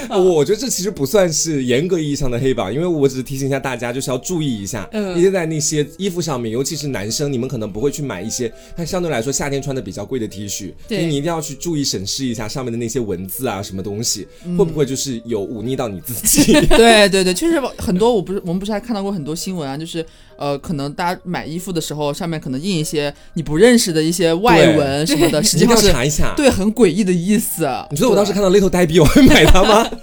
[0.09, 16.53] 我我觉得这其实不算是严格意义上的黑榜，因为我只是提醒一下大家，就是要注意一下，一些在那些衣服上面，尤其是男生，你们可能不会去买一些，它相对来说夏天穿的比较贵的 T 恤，所以你一定要去注意审视一下上面的那些文字啊，什么东西会不会就是有忤逆到你自己？
[16.67, 20.05] 对对对，确实很多，我不是我们不是还看到过很多新闻啊，就是
[20.41, 27.69] 呃，可能大家买衣服的时候，上面可能印一些你不认识的一些外文什么的，实际上查一下，对，很诡异的意思。
[27.91, 29.87] 你觉得我当时看到 little 呆逼，我会买它吗？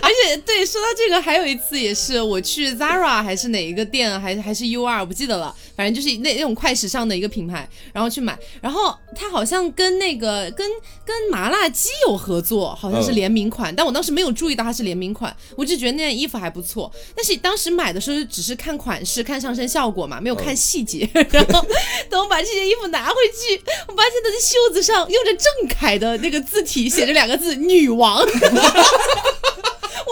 [0.00, 5.54] 而且对，说到这个，还有一次也是我去 Zara 还是哪一个店，还还是 U R，我不记得了。
[5.76, 10.68] 反正就是那那种快时尚的一个品牌，然后去买，然后它好像跟那个跟
[11.04, 16.90] 跟麻辣鸡有合作，好像是联名款，但我当时没有注意到它是联名款，我就觉得那件衣服还不错。
[17.16, 21.08] 但是当时买的时候只是看款式、看上身效果嘛，没有看细节。
[21.30, 21.64] 然后
[22.08, 28.26] 等我把这件衣服拿回去，我发现它的袖子上用着郑恺的那个字体，写着两个字“女王”。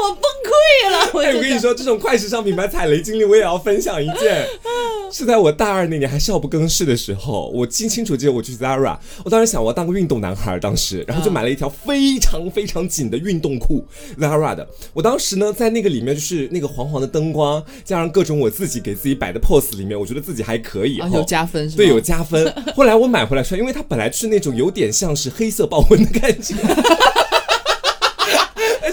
[0.03, 1.11] 我崩溃了！
[1.13, 4.47] 我跟你说，这种快时尚品牌踩雷经历，我也要分享一件。
[5.11, 13.85] 是在我大二那年还少不更事的时候，我清清楚记得我去 Zara，我当时想我要当个运动男孩，当时然后就买了一条非常非常紧的运动裤
[14.21, 14.69] ，Zara 的。
[14.93, 22.53] 我当时呢在那个里面就是那个黄黄的灯光，加上各种我自己给自己摆的 pose 里面，我觉得自己还可以，有加分，对，有加分。
[22.77, 26.55] 后来我买回来穿，因为它本来就是那种有点像是黑色豹纹的感觉。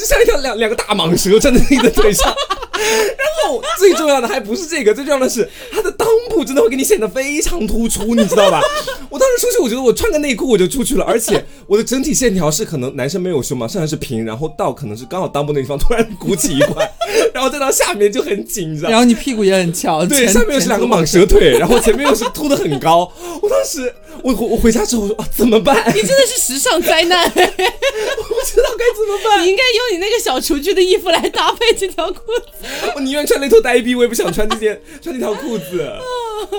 [0.06, 2.26] 像一条两两个大蟒蛇站在你的腿上，
[2.74, 8.62] 然后最重要的还不是这个，最重要的是它的裆部真的会给你显得非常突出，你知道吧？
[9.10, 16.89] 我当时出去，我觉得我穿个内裤我就出去了，而且我的整体线条是可能男生没有胸嘛，上身是平，然后到可能是刚好裆部那地方突然鼓起一块，
[17.36, 18.89] 然后再到下面就很紧，你知道？
[18.89, 23.12] 然后你屁股也很翘，对，下面又是两个蟒蛇腿，然后前面又是凸的很高。
[23.41, 23.93] 我当时
[24.24, 25.76] 我我回家之后我说啊怎么办？
[25.93, 29.43] 你真的是时尚灾难， 我不知道该怎么办。
[29.43, 32.19] 你应该用你那个小雏菊的衣服来搭配这条裤
[32.62, 32.65] 子。
[32.95, 35.86] 我宁愿穿那头呆逼，我也不想穿这件穿这条裤子。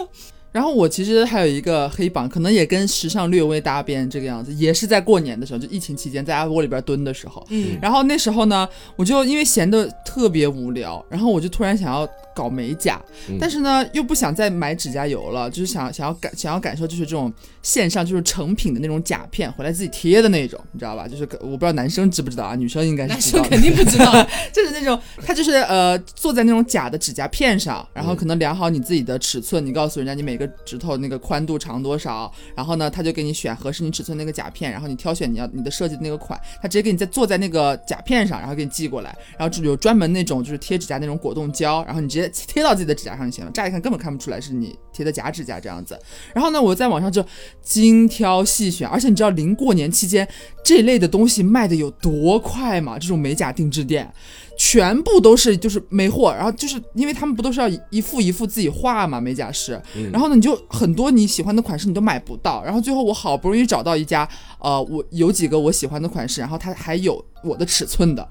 [0.56, 7.46] 然后我其实还有一个黑榜，可能也跟时尚略微搭边这个样子，也是在过年的时候，就疫情期间在阿窝里边蹲的时候。
[7.50, 8.66] 嗯，然后那时候呢，
[8.96, 13.00] 我就因为闲的特别无聊，然后我就突然想要搞美甲，
[13.40, 21.08] 但是呢又不想再买指甲油了，就是想想要感想要感受就是这种线上就是成品的那种甲片回来自己贴的那种，你知道吧？
[21.08, 24.12] 就是我不知道男生知不知道啊，女生应该是知道，肯定不知道，
[24.52, 30.46] 就是那种他就是呃坐在那种假的指甲片上，然后可能量好你自己的尺寸，你告诉人家你每个。
[30.64, 45.98] 指头那个宽度长多少，然后呢，他就给你选合适你尺寸那个甲片，然后你挑选你要你的设计的那个款，他直接给你在坐在那个甲片上，然后给你寄过来，然后有专门那种就是贴指甲那种果冻胶，然后你直接贴到自己的指甲上就行了，乍一看根本看不出来是你贴的假指甲这样子。
[46.34, 47.24] 然后呢，我在网上就
[47.62, 50.26] 精挑细选，而且你知道临过年期间
[50.64, 52.98] 这类的东西卖的有多快吗？
[52.98, 54.12] 这种美甲定制店。
[54.56, 59.80] 全部都是就是没货，然后就是因为他们不都是要一副一副自己画嘛美甲师，
[60.12, 68.26] 然后呢你就很多你喜欢的款式你都买不到，然后最后我好不容易找到一家，呃，我有几个我喜欢的款式，然后它还有我的尺寸的。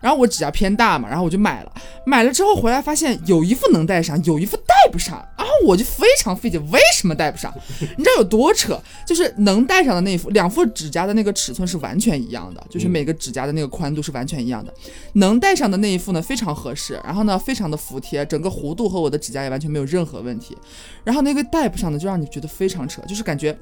[0.00, 1.72] 然后我指甲偏大嘛，然后我就买了，
[2.06, 7.52] 买了之后回来发现有一副能戴上，有一副戴不上，然后我就非常费解，为什么戴不上？
[7.80, 8.80] 你知道有多扯？
[9.04, 14.72] 就是能戴上的那副，两副指甲的那个尺寸是完全一样的，就是每个指甲的那个宽度是完全一样的，
[15.14, 20.56] 能戴上的那一副呢非常合适，然后呢非常的服帖，整个弧度和我的指甲也完全没有任何问题，
[21.04, 23.56] 然后那个戴不上的就让你觉得非常扯，就是感觉。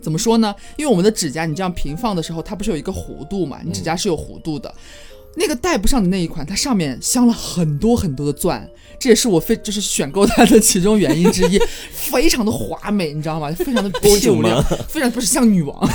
[0.00, 0.54] 怎么说呢？
[0.76, 3.58] 因为我们的指甲你这样平放的时候，它不是有一个弧度嘛？
[3.64, 4.72] 你指甲是有弧度的。
[5.38, 11.58] 那个戴不上的那一款，它上面镶了很多很多的钻，这也是我非就是选购它的其中原因之一，
[11.92, 13.50] 非常的华美，你知道吗？
[13.52, 14.10] 非常的漂
[14.42, 15.76] 亮，非常不是像女王。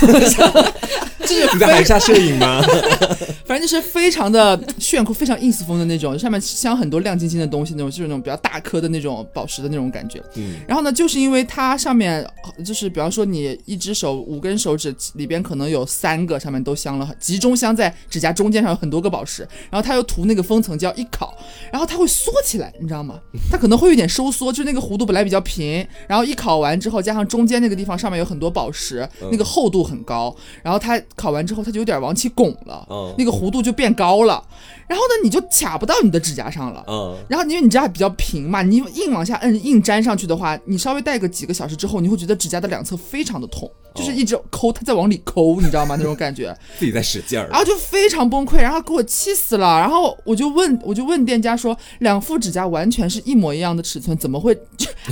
[1.24, 2.62] 就是你在海下摄影吗？
[3.46, 10.22] 反正就是非常的炫酷，非常 ins 风的那种，上面镶很多亮晶晶的东西，那种就是那种比较大颗的那种宝石的那种感觉。
[10.34, 10.56] 嗯。
[10.68, 12.24] 然后呢，就是因为它上面
[12.62, 19.33] 就是比方说你一只手五根手指里边可能有三个上面都镶了，集中镶在指甲中间上有很多个宝石，
[19.70, 21.36] 然后它又涂那个封层胶一烤，
[21.72, 23.20] 然后它会缩起来，你知道吗？
[23.50, 31.00] 它可能会有点收缩，就是那个弧度本来比较平，然后一烤完之后，加上中间那个地方上面有很多宝石，那个厚度很高，然后它。
[31.16, 34.42] 烤完之后，它就有点往起拱了，那个弧度就变高了，
[34.86, 43.70] 然后呢，你就卡不到你的指甲上了，嗯，然后因为你指甲比较平嘛，你硬往下摁，硬粘上去的话，你稍微戴个几个小时之后，你会觉得指甲的两侧非常的痛。
[43.94, 45.94] 就是一直抠，他在往里抠，你知道吗？
[45.96, 49.78] 那种感觉， 自己在使劲儿，然后就非常崩溃，然后给我气死了。
[49.78, 54.52] 然后我就问，我就问店家说，两副指甲完全是一模一样的尺寸，怎么会？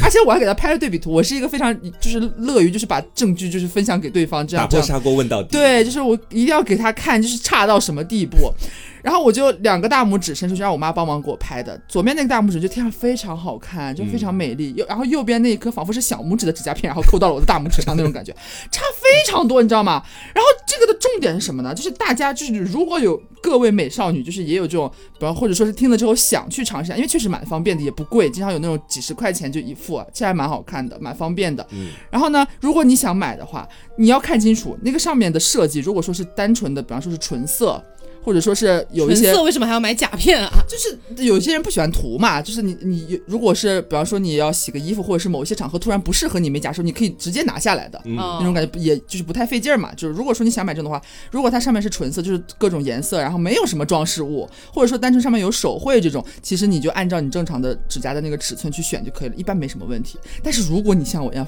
[0.03, 1.12] 而且我还给他拍了对比图。
[1.12, 5.51] 我是一个非常就是乐于就是把证据就是分享给对方，这样打破砂锅问到底。
[5.51, 8.53] 对，就是我一定要给他看，就是差到什么地步。
[9.02, 11.78] 然后我就两个大拇指伸出去，让我妈帮忙给我拍的。
[11.88, 14.72] 左边那个大拇指就贴上非常好看，就非常美丽。
[14.76, 18.32] 右然后右边那一颗仿佛是小拇指的指甲片，然后扣到了我的大拇指上那种感觉，
[18.70, 20.02] 差非常多，你知道吗？
[20.34, 21.74] 然后这个的重点是什么呢？
[21.74, 31.66] 就是大家就是如果有各位美少女，就是也有这种，比方或者说是听了之后想去尝试一下，因为确实蛮方便的，也不贵，经常有那种几十块钱就一副，其实还蛮好看的，蛮方便的。
[31.70, 31.88] 嗯。
[32.10, 37.82] 然后呢，如果你想买的话，你要看清楚那个上面的设计，如果说是单纯的，比方说是纯色。
[38.22, 40.50] 或者说是有一些色，为什么还要买甲片啊？
[40.68, 49.92] 就是有些人不喜欢涂嘛，就是你你如果是比方说你要洗个衣服，或者是某一些场合突然不适合你美甲时候，你可以直接拿下来的那种感觉，也就是不太费劲儿嘛。
[49.94, 60.18] 就是如果说你想买这种的话，如果它上面是纯色，就是各种颜色，然后没有什么装饰物，或者说单纯上面有手绘这种，其实你就按照你正常的指甲的那个尺寸去选就可以了，一般没什么问题。
[60.42, 61.46] 但是如果你像我一样，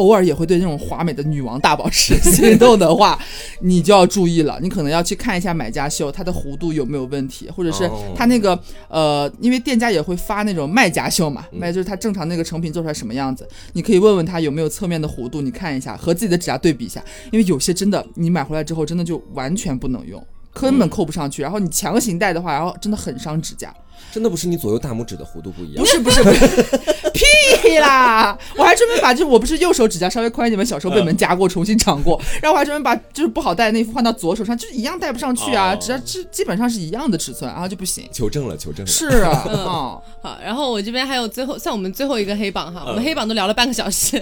[0.00, 3.18] 偶尔也会对那种华美的女王大宝石 心动的话，
[3.60, 4.58] 你就要注意了。
[4.62, 8.58] 你可能要去看一下买家秀，它的弧度有没有问题，或者是它那个
[8.88, 23.74] 呃，因为店家也会发那种卖家秀嘛，卖就是它正常那个成品做出来什么样子，你可以问问他有没有侧面的弧度，你看一下和自己的指甲对比一下，因为有些真的你买回来之后真的就完全不能用，根本扣不上去，然后你强行戴的话，然后真的很伤指甲。
[24.12, 26.46] 真的不是你左右大拇指的弧度不一样，不是不是不是，
[27.14, 28.36] 屁啦！
[28.56, 38.08] 我还专门把，就是我不是右手指甲稍微宽一点，小时候被门夹过，重新长过， 然后我还专门把就是不好戴的那副换到左手上，就是一样戴不上去啊，只要基基本上是一样的尺寸，然后就不行。
[38.12, 38.90] 求证了，求证了。
[38.90, 40.02] 是啊， 嗯，好，
[40.42, 44.20] 然后我这边还有最后，像我们最后一个黑榜哈，我们黑榜都聊了半个小时，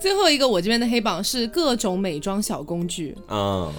[0.00, 3.70] 最后一个我这边的黑榜是各种美妆小工具啊。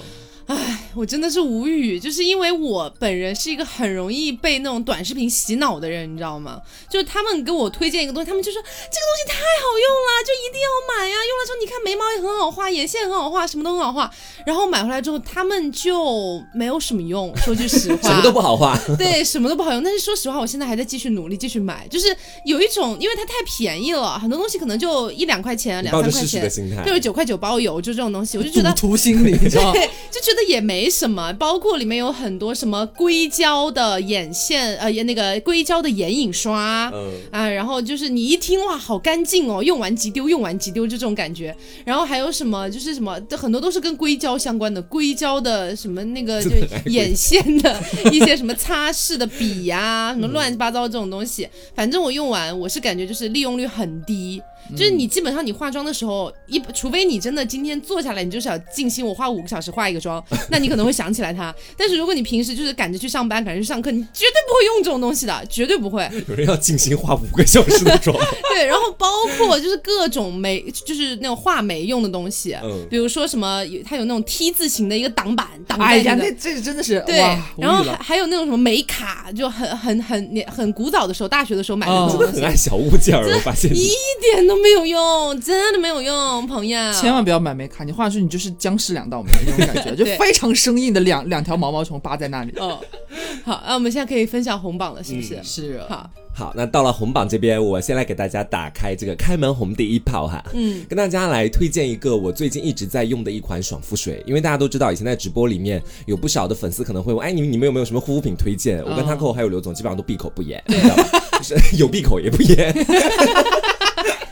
[0.48, 6.62] 唉，我真的是无语，就是因为我本人是一个很容易被那种短视频洗脑的人，你知道吗？
[6.88, 11.16] 就是他们给我推荐一个东西，他们就说这个东西太好用了，就一定要买呀。
[11.16, 14.12] 用了之后，你看眉毛也很好画，眼线很好画，什么都很好画。
[14.46, 17.36] 然后买回来之后，他们就没有什么用。
[17.38, 18.80] 说句实话，什么都不好画。
[19.00, 19.84] 对，什么都不好用。
[19.84, 21.88] 但是说实话，我现在还在继续努力，继续买。
[21.90, 26.52] 就是有一种，因为它太便宜了，很多东西可能就一两块钱，两三块钱，
[26.86, 31.32] 六十九块九包邮，就这种东西，我就觉得图心理， 对，就觉得也没什么。
[31.34, 36.92] 包括里面有很多什么硅胶的眼线，呃，那个硅胶的眼影刷，
[37.32, 41.56] 啊，然后就是你一听哇，好干净哦，用完即丢，用完即丢，就这种感觉。
[41.84, 46.50] 然后还有什么，就是什么，很多都是跟硅胶相关的，硅胶的什么那个 就
[46.86, 51.48] 眼线的一些什么擦拭的笔呀，什么乱七八糟这种东西。
[51.76, 54.42] 反正我用完，我是感觉就是利用率很低。
[54.76, 61.54] 就是你基本上你化妆的时候，一除非你真的今天坐下来，你就是要静心，我花五个小时化一个妆， 那你可能会想起来它。
[61.78, 66.10] 但是如果你平时就是赶着去上班，赶着去上课，你绝对不会用这种东西的，绝对不会。
[66.28, 68.16] 有人要静心化五个小时的妆，
[68.54, 72.86] 对，然后包括就是各种眉，就是那种画眉用的东西，嗯。
[72.90, 77.18] 比如说什么，有它有那种 T 字形的一个挡板挡哎呀，在那这个真的是对，
[77.58, 82.08] 然后还还有那种什么眉卡，就很很很年很古早的时候，大学的时候买的哦。
[82.10, 83.26] 那种东西，真 的很爱小物件儿。
[83.28, 83.72] 我发现。
[83.76, 83.90] 一
[84.22, 86.94] 点都没有用，真的没有用，朋友。
[86.94, 92.54] 千万不要买美卡，你画出去你就是僵尸两道门那种感觉， 就非常生硬的两两条毛毛虫扒在那里。
[92.58, 92.80] 哦，
[93.44, 95.36] 好，那我们现在可以分享红榜了，是不是？
[95.36, 108.84] 嗯是好，好，那到了红榜这边，我先来给大家打开这个开门红第一炮哈，嗯，跟大家来推荐一个我最近一直在用的一款爽肤水，因为大家都知道，以前在直播里面有不少的粉丝可能会问，哎，你们你们有没有什么护肤品推荐？
[108.84, 111.22] 我跟他扣还有刘总基本上都闭口不言，你知道吧？
[111.38, 112.74] 就是有闭口也不言。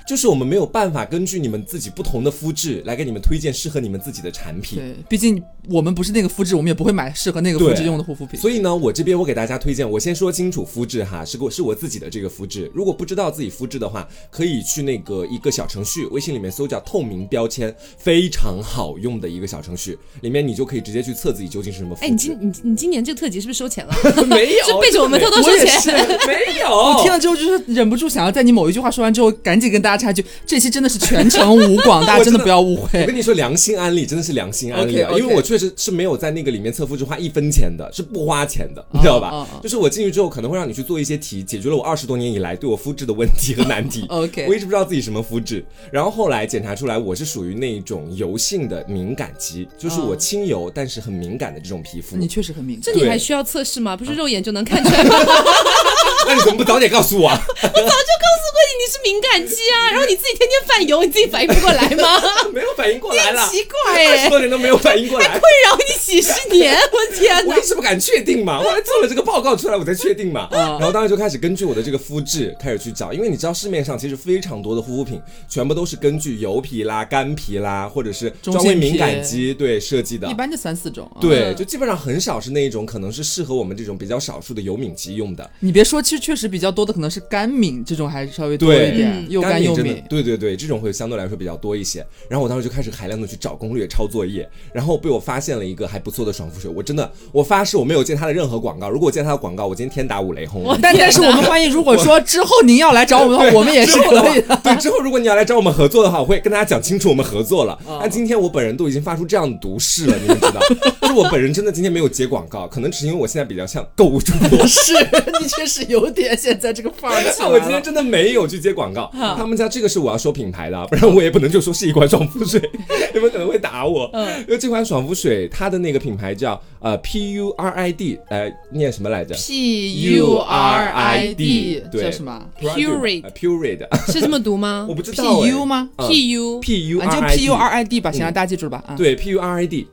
[0.08, 8.40] 就是我们没有办法根据你们自己不同的肤质来给你们推荐适合你们自己的产品，对，毕竟我们不是那个肤质，我们也不会买适合那个肤质用的护肤品。
[8.40, 12.70] 所以呢，我这边我给大家推荐，我先说清楚肤质哈，是我是我自己的这个肤质。
[12.74, 22.18] 如果不知道自己肤质的话，可以去那个一个小程序，微信里面搜叫透明标签，非常好用的一个小程序，里面你就可以直接去测自己究竟是什么肤质哎，你。
[22.18, 23.94] 今你你今年这个特辑是不是收钱了？
[24.28, 25.94] 没有，是背着我们偷偷收钱，
[26.28, 26.68] 没有。
[26.70, 33.08] 我听了之后就是忍不住想要在你某一句话说完之后，赶紧跟大家插一句：这期真的是全程无广， 大家真的不要误会我。
[33.08, 39.48] 跟你说，良心安利真的是良心安利啊因为我确实是没有在那个里面测肤质花一分钱的，是不花钱的，你知道吧？
[39.62, 44.06] 就是我进去之后可能会让你去做一些题，解决了我二十多年以来对我肤质的问题和难题。
[44.10, 52.16] OK 我一直不知道自己什么肤质，然后后来检查出来我是属于那一种油性的敏感肌，就是我轻油但是很敏感的这种皮肤。
[52.18, 52.94] 你确实很敏感这。
[52.94, 53.98] 你还需要测试吗？
[53.98, 55.16] 不是肉眼就能看出来吗？
[56.34, 57.30] 那你怎么不早点告诉我 我？
[57.30, 62.20] 早就告诉过你你是敏感肌啊，然后你自己天天犯油，你自己反应不过来吗？
[62.52, 65.42] 没有反应过来了，奇怪二十哎，多年都没有反应过来困。
[65.66, 67.62] 扰你几十年， 我的天哪我一！
[67.64, 70.48] 直不敢确定嘛，我来做了这个报告出来，我才确定嘛。
[70.52, 80.34] 嗯然后当时就开始根据我的这个肤质开始去找，因为你知道市面上其实非常多的护肤品，全部都是根据油皮啦、干皮啦，或者是中性皮专为敏感肌对设计的一。
[80.34, 81.06] 般就三四种。
[81.16, 85.50] 啊对，嗯就基本上很少是那一种可能是适合我们这种比较少数的油敏肌用的。
[85.60, 90.02] 你别说，其实确实比较多的可能是干敏这种，还稍微多一点嗯，又干又敏。
[90.10, 92.00] 对对对，这种会相对来说比较多一些。
[92.30, 96.72] 然后我当时就开始海量的去找攻略、抄作业，然后被我发现了一个还不错的爽肤水。
[96.74, 98.90] 我真的，我发誓我没有见他的任何广告。
[98.90, 100.64] 如果我见它的广告，我今天天打五雷轰。
[100.82, 104.58] 但但是我们欢迎，如果说之后您要来找我们的话， 我们也是可以的。
[104.64, 107.78] 对，之后如果你要来找我们合作的话，我会跟大家讲清楚我们合作了。
[107.86, 110.62] 哦但今天我本人都已经发出这样的毒誓了，你们知道，
[111.02, 114.64] 就是我本人真的今天没有接广告，可能只是因为我现在比较像购物主播。
[114.68, 114.94] 是
[115.42, 117.54] 你确实有点现在这个范儿起来了。
[117.56, 122.62] 我今天真的没有去接广告，他们家这个是我要说品牌的啊，不然我也不能就说是一款爽肤水，
[123.14, 124.10] 你们可能会打我。
[124.14, 124.40] 嗯。
[124.42, 132.04] 因为这款爽肤水它的那个品牌叫呃 P U R I D，呃，念什么来着？P U R I D 对。
[132.04, 134.86] 叫什么？Purade，是这么读吗？
[134.90, 135.50] 我不知道？P 哎。
[135.52, 135.90] U 吗？
[135.98, 138.84] 嗯 P U P U 就 P U R I D 吧，行了，嗯大家记住了吧？
[138.88, 139.88] 啊，对 P U R I D。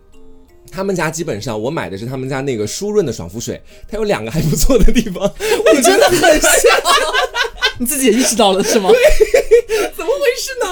[0.71, 6.53] 他们家基本上，我买的是他们家那个舒润的爽肤水，它有两个还不错的地方， 我真的很像，
[7.79, 8.91] 你自己也意识到了是吗？
[9.97, 10.67] 怎么回事呢？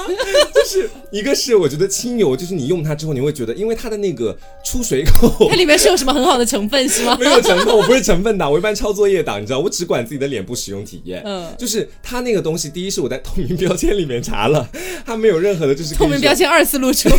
[0.53, 7.17] 就是一个是我觉得清油，就是你用它之后，你会觉得，因为它的那个出水口它里面是有什么很好的成分是吗？
[7.19, 11.21] 没有成分，我不是成分党，我一般抄作业党，你知道，我只管自己的脸部使用体验。
[11.25, 14.69] 嗯就是它那个东西，第一是我在透明标签里面查了，
[15.05, 17.09] 它没有任何的，就是透明标签二次露出，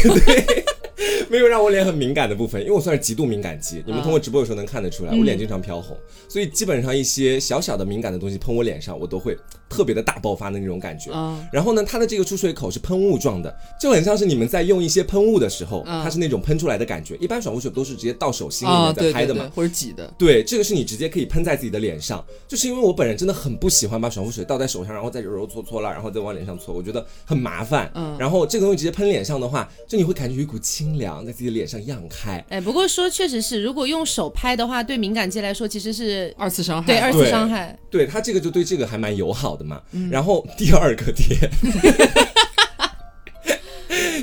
[1.31, 5.97] 没有让我脸很敏感的部分，因为我算是极度敏感肌，你们啊通过直播的时候能看得出来，嗯我脸经常飘红，
[6.29, 9.37] 所以基本上一些小小的敏感的东西喷我脸上，我都会
[9.69, 11.13] 特别的大爆发的那种感觉。
[11.13, 17.17] 啊然后呢，它的这个出水口是喷雾状的，就很像是你们在用一些喷雾的时候，嗯它是那种喷出来的感觉。
[17.21, 20.13] 一般爽肤水不都是直接到手心里啊，面在拍的嘛？，或者挤的。
[20.19, 27.89] 对，这个是你直接可以喷在自己的脸上，就是因为我本人真的很不喜欢把爽肤水倒在手上，然后再揉揉搓搓了，然后再往脸上搓，我觉得很麻烦。
[27.95, 32.45] 嗯然后这个东西直接喷脸上的话，就你会感觉有一股清凉在自己的脸上漾开。
[32.49, 37.79] 哎，不过说确实是，如果用手拍的话，对敏感肌来说其实是二次伤害，对二次伤害。
[37.91, 39.83] 对他这个就对这个还蛮友好的嘛。
[39.93, 41.51] 嗯然后第二个点。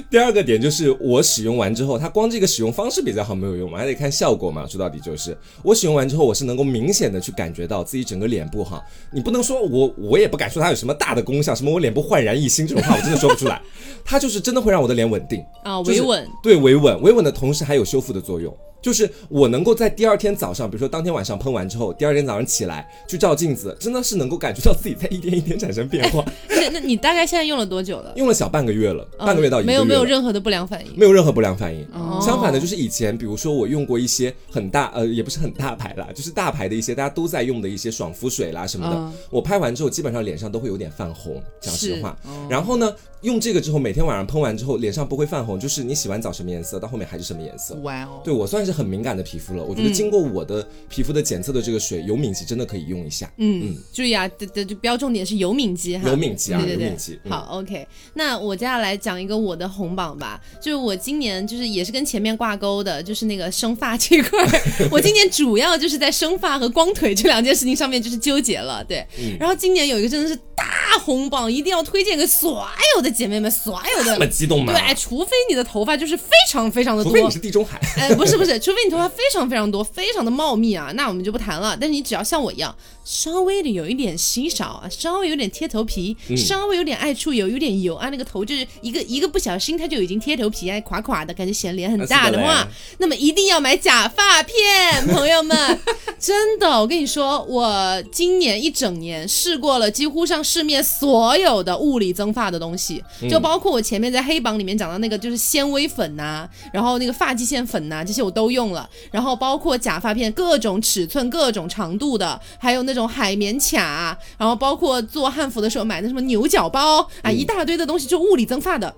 [0.10, 4.66] 第二个点就是我使用完之后，它光这个使用方式比较好没有用嘛，还得看效果嘛。
[4.66, 8.82] 说到底就是我使用完之后，我是能够明显的去感觉到自己整个脸部哈，
[9.12, 13.62] 你不能说我我也不敢说它有什么大的功效，什么我脸部焕然一新这种话我真的说不出来，
[14.06, 16.28] 它就是真的会让我的脸稳定啊，就是维稳。
[16.42, 18.56] 对维稳，维稳的同时还有修复的作用。
[18.88, 26.24] 就是我能够在第二天早上，比如说当天晚上喷完之后，第二天早上起来去照镜子，真的是能够感觉到自己在一天一天产生变化。
[26.48, 28.14] 那 那你大概现在用了多久了？
[28.16, 30.98] 用了小半个月了，半个月到一个月没有没有任何的不良反应。
[30.98, 31.86] 没有任何不良反应。
[31.94, 42.18] 哦相反的，就是以前，比如说我用过一些很大，呃，也不是很大牌啦，就是大牌的一些大家都在用的一些爽肤水啦什么的，嗯我拍完之后基本上脸上都会有点泛红，讲实是话。
[42.50, 47.76] 然后呢，用这个之后，每天晚上喷完之后，脸上不会泛红，就是你洗完澡什么颜色，到后面还是什么颜色。
[47.84, 53.32] 哇哦，对我算是很敏感的皮肤了，我觉得经过我的皮肤的检测的这个水，油敏肌真的可以用一下。
[53.38, 56.84] 嗯，注意啊，这这就标重点是油敏肌哈，油敏肌啊对对对。
[56.86, 57.32] 有敏肌嗯。
[57.32, 69.06] 好，OK，那我接下来讲一个我的红榜吧，就是我今年就是也是跟前面挂钩的，就是那个 生发这块儿，我今年主要就是在生发和光腿这两件事情上面就是纠结了，对。
[69.20, 69.36] 嗯。
[69.40, 74.14] 然后今年有一个真的是大红榜，一定要推荐给所有的姐妹们，所有的。
[74.14, 74.74] 这么激动吗？
[74.74, 77.80] 对，除非你的头发就是非常非常的多，除非你是地中海。
[77.98, 81.78] 哎，不是不是，除非你头发非常非常多，非常的茂密啊，那我们就不谈了。
[81.80, 86.38] 但是你只要像我一样，稍微的有一点稀少啊，稍微有点贴头皮，嗯。
[86.38, 92.66] 稍微有点爱出油，有点油啊，那个头就是一个一个不小心它就已经贴头皮，哎，垮垮的，感觉显脸很大的话
[93.00, 95.80] 那么一定要买假发片， 朋友们，
[96.18, 118.94] 真的，我跟你说，我今年一整年试过了几乎上市面所有的物理增发的东西，就包括我前面在黑榜里面讲到那个就是纤维粉呐、然后那个发际线粉呐、这些我都用了，然后包括假发片各种尺寸、各种长度的，还有那种海绵卡，然后包括做汉服的时候买的什么牛角包啊，一大堆的东西，就物理增发的。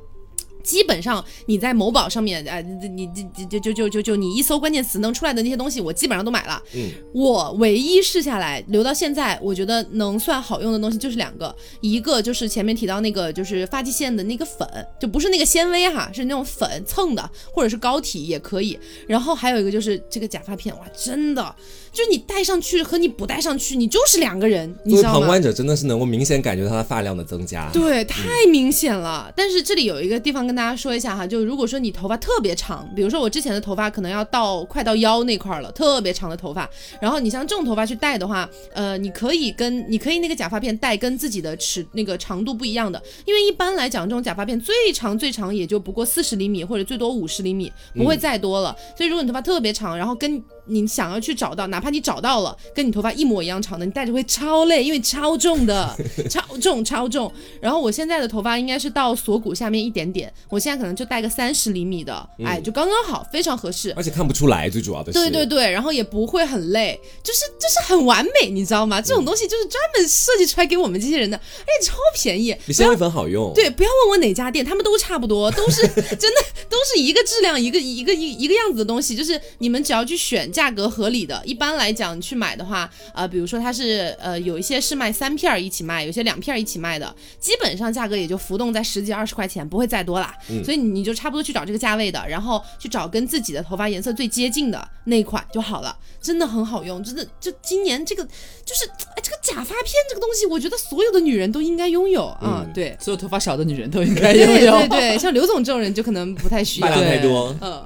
[0.63, 6.61] 基本上你在某宝上面，哎、你你就就就就就你一搜关键词能出来的那些东西，我基本上都买了。
[6.73, 14.67] 嗯，我唯一试下来留到现在，我觉得能算好用的东西就是两个，一个就是前面提到那个就是发际线的那个粉，
[14.99, 18.77] 就不是那个纤维哈，是那种粉蹭的，或者是膏体也可以。
[19.07, 21.55] 然后还有一个就是这个假发片，哇，真的
[21.91, 25.13] 就是你戴上去和你不戴上去，你就是两个人，你知道吗？
[25.13, 27.69] 作为旁观者，真的是能够明显感觉到它的发量的增加。
[27.71, 29.31] 对，太明显了。
[29.35, 48.75] 但是这里有一个地方跟大家说一下哈，就如果说你头发特别长，比如说我之前的头发可能要到快到腰那块儿了，特别长的头发，然后你像这种头发去戴的话，呃，你可以跟你可以那个假发片戴跟自己的尺那个长度不一样的，因为一般来讲这种假发片最长最长也就不过四十厘米或者最多五十厘米，不会再多了。
[48.97, 55.95] 所以如果你头发特别长，然后跟你想要去找到，哪怕你找到了跟你头发一模一样长的，你戴着会超累，因为超重的，
[56.29, 57.31] 超重超重。
[57.59, 63.93] 然后我现在的头发应该是到锁骨下面一点点，我现在可能就戴个三十厘米的，哎，就刚刚好，非常合适。
[63.95, 65.19] 而且看不出来，最主要的是。
[65.19, 69.01] 对对对，然后也不会很累，就是就是很完美，你知道吗？
[69.01, 72.55] 这种东西就是专门设计出来给我们这些人的，而且超便宜。
[72.65, 73.53] 比纤维粉好用。
[73.53, 75.81] 对，不要问我哪家店，他们都差不多，都是
[76.15, 81.41] 真的都是一个质量，一个一个一一个样子的东西，就是你们只要去选价格合理的。
[81.45, 90.35] 一般来讲，你去买的话，呃，比如说它是呃有一些是卖三片儿一起卖，有些两片儿一起卖的，基本上价格也就浮动在十几二十块钱，不会再多啦。
[90.65, 98.25] 所以你你就差不多去找这个价位的，然后去找跟自己的头发颜色最接近的那一款就好了，真的很好用，真的就今年这个
[98.65, 98.85] 就是
[99.15, 102.97] 哎这个假发片这个东西，我觉得所有的女人都应该拥有啊、嗯对。
[102.99, 104.71] 所有头发少的女人都应该 拥有。
[104.79, 106.95] 对对对，像刘总这种人就可能不太需要发。
[106.95, 107.55] 量太多。
[107.61, 107.83] 嗯，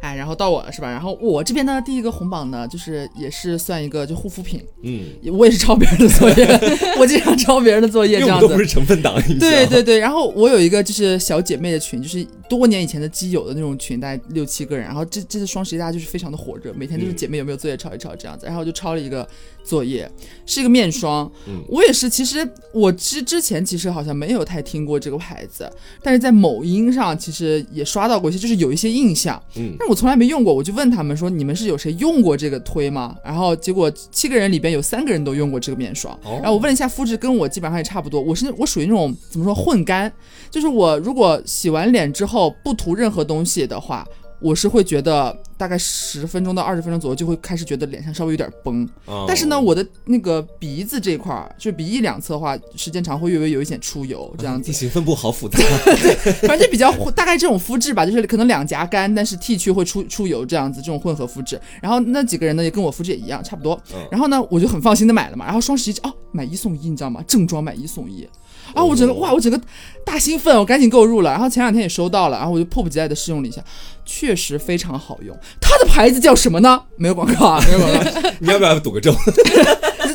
[0.00, 0.90] 哎，然后到我了是吧？
[0.90, 6.60] 然后我这边呢，第一个红榜呢，就是也是算一个就护肤品，嗯，我也是抄别人的作业，
[6.98, 8.62] 我经常抄别人的作业这样子我们都不。
[8.62, 14.84] 是成分党，你知道对对对，然后我有一个就是小姐妹的群，就是多年以前的基友的那种群，大概六七个人。
[14.84, 18.46] 然后这这次双十一大家就是非常的火热，每天就是嗯姐妹有没有作业抄一抄这样子。
[18.46, 19.26] 然后我就抄了一个
[19.68, 20.10] 作业，
[20.46, 21.30] 是一个面霜。
[21.46, 25.70] 嗯我也是，其实我之之前其实好像没有太听过这个牌子，
[26.02, 29.40] 但是在某音上其实也刷到过一些，就是有一些印象。
[29.56, 33.14] 嗯但我从来没用过，我就问他们说你们是有谁用过这个推吗？
[33.22, 38.18] 然后结果七个人里边有三个人都用过这个面霜，哦然后我问了一下肤质，跟我基本上也差不多。
[38.18, 40.10] 我是我属于那种怎么说混干，
[40.50, 44.06] 就是我如果洗完脸之后不涂任何东西的话。
[44.40, 54.72] 我是会觉得大概十分钟到二十分钟左右就会开始觉得脸上稍微有点崩，哦但是呢，我的那个鼻子这块儿，就鼻翼两侧的话，时间长会略微有一点出油，这样子地。
[54.78, 55.58] 形分布好复杂。
[56.46, 61.60] 反正就比较大概这种肤质吧，就是可能两颊干，但是 T 区会出出油这样子，这种混合肤质。
[61.82, 63.98] 然后那几个人呢，也跟我肤质也一样，差不多嗯。
[64.10, 65.44] 然后呢，我就很放心的买了嘛。
[65.44, 67.22] 然后双十一哦，买一送一，你知道吗？
[67.26, 68.28] 正装买一送一。
[68.74, 69.60] 然后我整个哦哇，我整个
[70.04, 71.30] 大兴奋，我赶紧购入了。
[71.30, 73.62] 然后前两天也收到了，然后我就迫不及待的试用了一下，
[74.04, 75.36] 确实非常好用。
[75.60, 76.82] 它的牌子叫什么呢？
[76.96, 79.12] 没有广告啊，没有广告，你要不要赌个咒？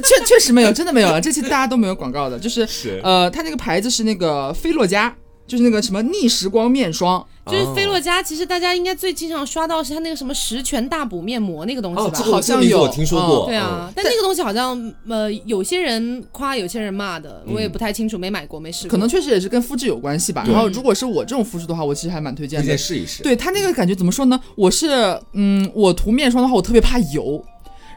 [0.03, 1.21] 确确实没有，真的没有了。
[1.21, 5.13] 这期大家都没有广告的，就是是呃，它那个牌子是那个菲洛嘉。
[5.45, 7.25] 就是那个什么逆时光面霜。
[7.45, 12.19] 就是菲洛嘉，其实大家应该最经常刷到是它那个什么十全大补面膜那个东西吧？
[12.31, 13.47] 好像有，我听说过。
[13.47, 18.91] 对啊，但那个东西好像呃，有些人夸，有些人骂的，我也不太清楚，没买过，没试过。
[18.91, 20.45] 可能确实也是跟肤质有关系吧。
[20.47, 23.21] 然后如果是我这种肤质的话，我其实还蛮推荐的，推荐试一试。
[23.23, 24.39] 对它那个感觉怎么说呢？
[24.55, 27.43] 我是嗯，我涂面霜的话，我特别怕油。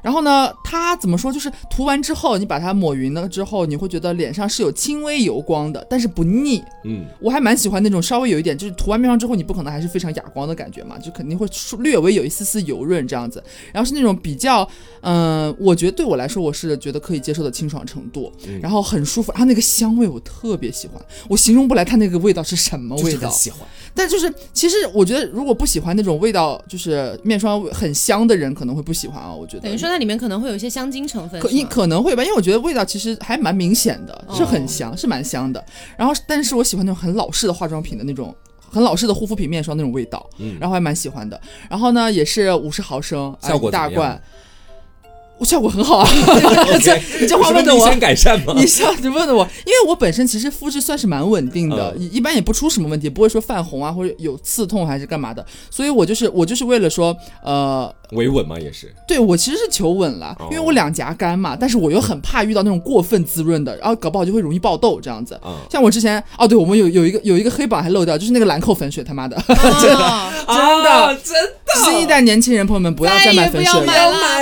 [0.07, 1.33] 然后呢，它怎么说？
[1.33, 6.63] 就是涂完之后，你把它抹匀了之后，你会觉得脸上是有轻微油光的，但是不腻。
[6.85, 11.45] 嗯，我还蛮喜欢那种稍微有一点，就是涂完面霜之后，你不可能还是非常哑光的感觉嘛，就肯定会
[11.81, 13.43] 略微有一丝丝油润这样子。
[13.73, 14.69] 然后是那种比较，
[15.01, 18.33] 嗯，我觉得对我来说，我是觉得可以接受的清爽程度，
[18.63, 19.33] 然后很舒服。
[19.33, 23.29] 然后那个香味我特别喜欢，我形容不来它那个味道是什么味道。
[23.29, 23.67] 喜欢。
[23.97, 29.35] 但就是其实我觉得，如果不喜欢那种味道，就是面霜很香的人可能会不喜欢啊。
[29.35, 35.65] 我觉得等于说它里面可能会有一些香精成分，可可能会吧，因为我觉得味道其实还蛮明显的，是很香，是蛮香的。
[35.97, 38.35] 然后，但是我喜欢那种很老式的化妆品的那种，
[38.71, 40.29] 很老式的护肤品面霜那种味道，
[40.61, 41.41] 然后还蛮喜欢的。
[41.71, 44.21] 然后呢，也是五十毫升，效果大罐。
[45.39, 46.09] 我效果很好啊，
[47.21, 48.55] 你这话问的我，改善吗？
[48.57, 65.39] 你笑，你问的我，因为我本身其实肤质算是蛮稳定的，一般也不出什么问题，不会说泛红啊或者有刺痛还是干嘛的，所以我就是我就是为了说，呃，维稳嘛也是，对我其实是求稳了，因为我两颊干嘛，但是我又很怕遇到那种过分滋润的， 然后搞不好就会容易爆痘这样子。
[65.71, 74.36] 像我之前哦，对我们有有一个有一个黑榜还漏掉，就是那个兰蔻粉水，他妈的，真的真的真的，新一代年轻人朋友们不要再买粉水了，不要买了，不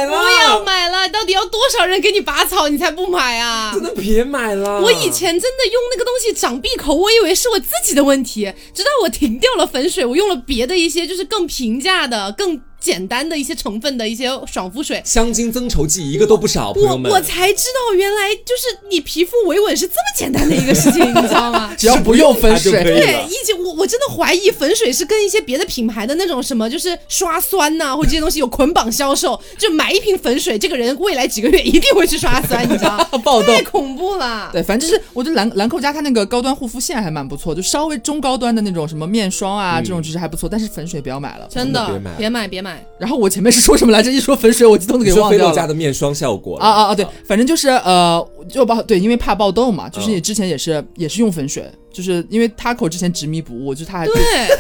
[1.09, 3.73] 到底要多少人给你拔草你才不买啊？
[3.75, 4.81] 真的别买了！
[4.81, 12.61] 我以前真的用那个东西长闭口，我以为是我自己的问题，直到我停掉了粉水，我用了别的一些就是更平价的更。
[12.85, 17.11] 简单的一些成分的一些爽肤水，香精增稠剂一个都不少，朋友们。
[17.11, 21.75] 我才知道原来就是你皮肤维稳是这么简单的一个事情，你知道吗？
[21.79, 29.41] 只要不用粉水，对，以前我我真的怀疑粉水是跟一些别的品牌的那种什么，就是刷酸呐，或者这些东西有捆绑销售。
[29.57, 33.05] 就买一瓶粉水，这个人未来几个月一定会去刷酸，你知道吗？
[33.25, 34.51] 暴太恐怖了。
[34.53, 40.47] 对，反正就是我觉得兰兰蔻家它那个高端护肤线还蛮不错，就稍微中高端的那种什么面霜啊，这种其实还不错。
[40.47, 42.74] 但是粉水不要买了，真的别买，别买，别买。
[42.99, 43.55] 然后我前面。
[43.55, 44.11] 是说什么来着？
[44.11, 45.55] 一说粉水，我激动的给忘掉了。
[45.55, 46.95] 家的面霜效果啊啊啊！
[46.95, 51.65] 对，反正就是呃，就爆对，因为怕爆痘嘛，就是你之前也是也是用粉水。
[51.95, 54.07] 就是因为他口之前执迷不悟，就是他还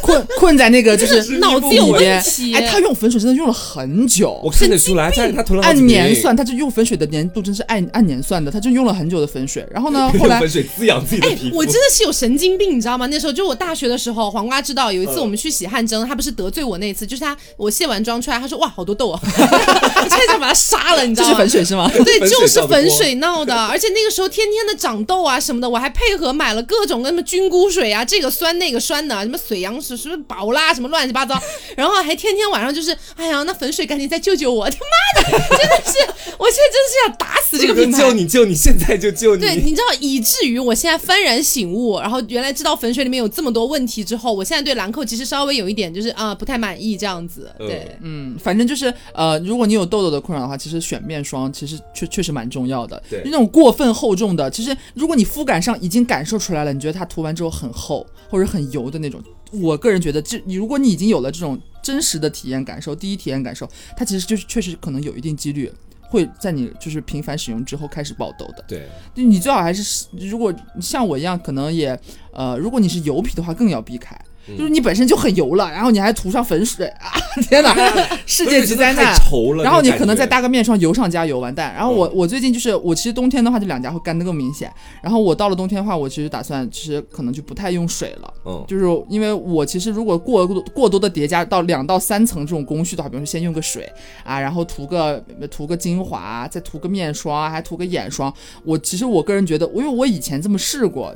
[0.00, 2.54] 困困在那个 就是脑子有问题。
[2.54, 9.66] 哎，他用粉水真的用了很久，我看得出来，他他按年算，他就用粉水的年度真是按按年算的，他就用了很久的粉水。
[9.70, 11.56] 然后呢， 后来粉水滋养自己的皮肤。
[11.56, 13.06] 我真的是有神经病，你知道吗？
[13.06, 21.34] 那时候就我大学的时候，黄瓜知道有一次我们去洗汗蒸，他不是得罪我那次，就是他我卸完妆出来，他说哇好多痘啊， 我差点想把他杀了，你知道吗？
[21.34, 21.90] 这是粉水是吗？
[22.04, 28.04] 对，就是粉水闹的，而且那个时候天天的长痘啊什么的，我还配合买了各种什么菌菇水啊。
[28.04, 31.40] 这个酸那个酸的，什么水杨石，什么宝拉，什么乱七八糟，
[31.76, 34.68] 然后还天天晚上就是，哎呀，那粉水赶紧再救救我！
[34.70, 35.98] 他妈的， 真的是，
[36.38, 37.98] 我现在真的是要打死这个品牌！
[37.98, 39.40] 救你救你，现在就救你！
[39.40, 47.50] 对，你知道，以至于我现在幡然醒悟，然后原来知道粉水里面有这么多问题之后，我现在对兰蔻其实稍微有一点就是啊不太满意这样子。
[47.58, 53.02] 对，嗯，反正就是呃，如果你有痘痘的困扰的话，其实选面霜其实确确实蛮重要的。
[53.08, 58.04] 对，那种过分厚重的，其实如果你肤感上已经感受出来了，你觉得它涂完之后很厚。
[58.30, 68.64] 或者很油的那种，我个人觉得，这你如果你已经有了这种真实的体验感受，第一体验感受，它其实就是确实可能有一定几率会在你就是频繁使用之后开始爆痘的。
[68.66, 71.96] 对，你最好还是如果像我一样，可能也
[72.32, 74.18] 呃，如果你是油皮的话，更要避开。
[74.46, 77.10] 就是你本身就很油了，然后你还涂上粉水 啊！
[77.48, 77.74] 天哪，
[78.26, 79.14] 世界级灾难！
[79.62, 81.72] 然后你可能再搭个面霜，油上加油，完蛋。
[81.74, 84.70] 然后我我最近就是我其实冬天的话，就两颊会干得更明显。
[85.02, 88.34] 然后我到了冬天的话，我其实打算其实可能就不太用水了。
[88.44, 93.90] 嗯，就是因为我其实如果过过多的叠加到两到三层这种工序的话，比如说先用个水
[94.24, 98.32] 啊，然后涂个涂个精华，再涂个面霜，还涂个眼霜。
[98.64, 101.14] 我其实我个人觉得，因为我以前这么试过。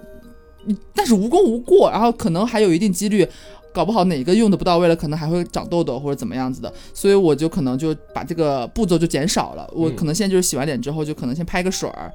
[0.95, 3.27] 但是无功无过，然后可能还有一定几率，
[3.73, 9.69] 搞不好哪个用的不到位了，可能还会长痘痘或者怎么样子的，所以我就可能就把这个步骤就减少了。
[9.73, 12.13] 我可能现在就是洗完脸之后，就可能先拍个水儿。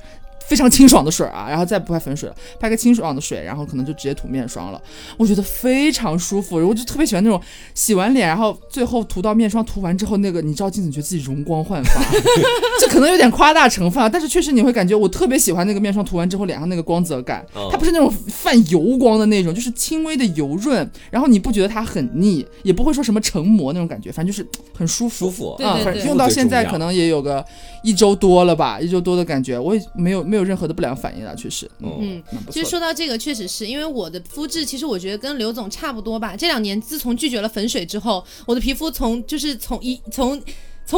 [0.47, 4.81] 非常清爽的水啊，然后再不拍粉水了，拍个清爽的水，然后可能就直接涂面霜了。
[5.17, 7.41] 我觉得非常舒服，我就特别喜欢那种
[7.73, 12.01] 洗完脸，然后最后涂到面霜，涂完之后那个你照镜子觉得自己容光焕发。
[12.81, 24.45] 这可能有点夸大成分啊，但是确实你会感觉我特别喜欢那个面霜涂完之后脸上那个光泽感，它不是那种泛油光的那种，就是轻微的油润，然后你不觉得它很腻，也不会说什么成膜那种感觉，反正就是
[24.77, 25.13] 很舒服。
[25.13, 27.45] 舒服啊，用到现在可能也有个
[27.83, 30.32] 一周多了吧，一周多的感觉，我也没有。
[30.33, 32.23] 没有任何的不良反应啊，确实，哦嗯。
[32.49, 36.35] 其实说到这个，确实是因为我的肤质，其实我觉得跟刘总差不多吧。
[36.35, 40.23] 这两年自从拒绝了粉水之后，我的皮肤从就是从一从。
[40.23, 40.41] 从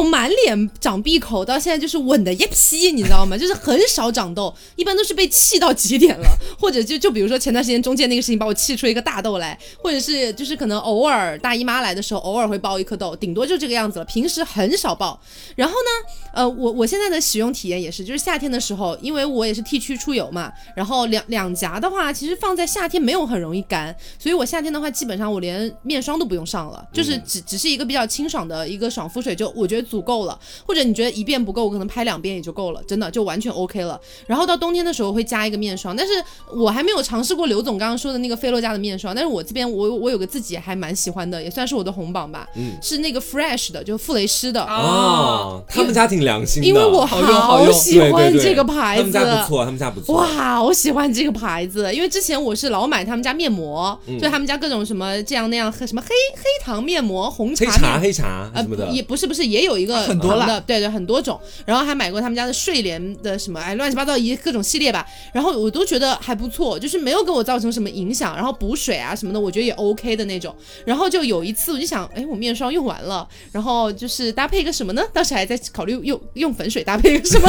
[0.04, 3.36] 满脸长闭口到现在就是稳的一批，你知道吗？
[3.36, 6.26] 就是很少长痘，一般都是被气到极点了，
[6.58, 15.18] 或者就就比如说前段时间中间那个事情把我气出一个大痘来，或者是就是可能偶尔大姨妈来的时候偶尔会爆一颗痘，顶多就这个样子了，平时很少爆。
[15.54, 30.38] 然后呢，呃，我我现在的使用体验也是，就是夏天的时候，因为我也是 T 区出油嘛，然后两两颊的话，其实放在夏天没有很容易干，所以我夏天的话，基本上我连面霜都不用上了，就是只只是一个比较清爽的一个爽肤水，就我觉得足够了。
[30.66, 34.00] 或者你觉得一遍不够，我可能拍两遍也就够了，真的就完全 OK 了。
[34.26, 36.12] 然后到冬天的时候会加一个面霜，但是
[36.54, 42.46] 我还没有尝试过刘总刚刚说的那个菲洛嘉的面霜，但是我这边我我有个自己还蛮喜欢的，也算是我的红榜吧，
[42.82, 44.62] 是那个 Fresh 的，就傅雷诗的。
[44.62, 50.16] 哦，他们家挺良心的，因为我好喜欢这个牌子，他们家不错，他们家不错。
[50.16, 61.40] 哇，我喜欢这个牌子，因为之前我是老买他们家面膜，嗯就他们家各种什么这样那样，什么黑黑糖面膜、红茶黑茶呃什么的，也不是不是，也有一个很多糖的啦，对对，很多种。
[61.64, 65.06] 然后还买过他们家的睡莲的什么，哎，乱七八糟一各种系列吧。
[65.32, 68.36] 然后我都觉得还不错，就是没有给我造成什么影响。
[68.36, 70.54] 然后补水啊什么的，我觉得也 OK 的那种。
[70.84, 75.02] 然后就有一次我就想，哎，我面霜用完了，然后就是搭配一个什么呢？
[75.14, 77.48] 当时还在考虑用用粉水搭配一个什么，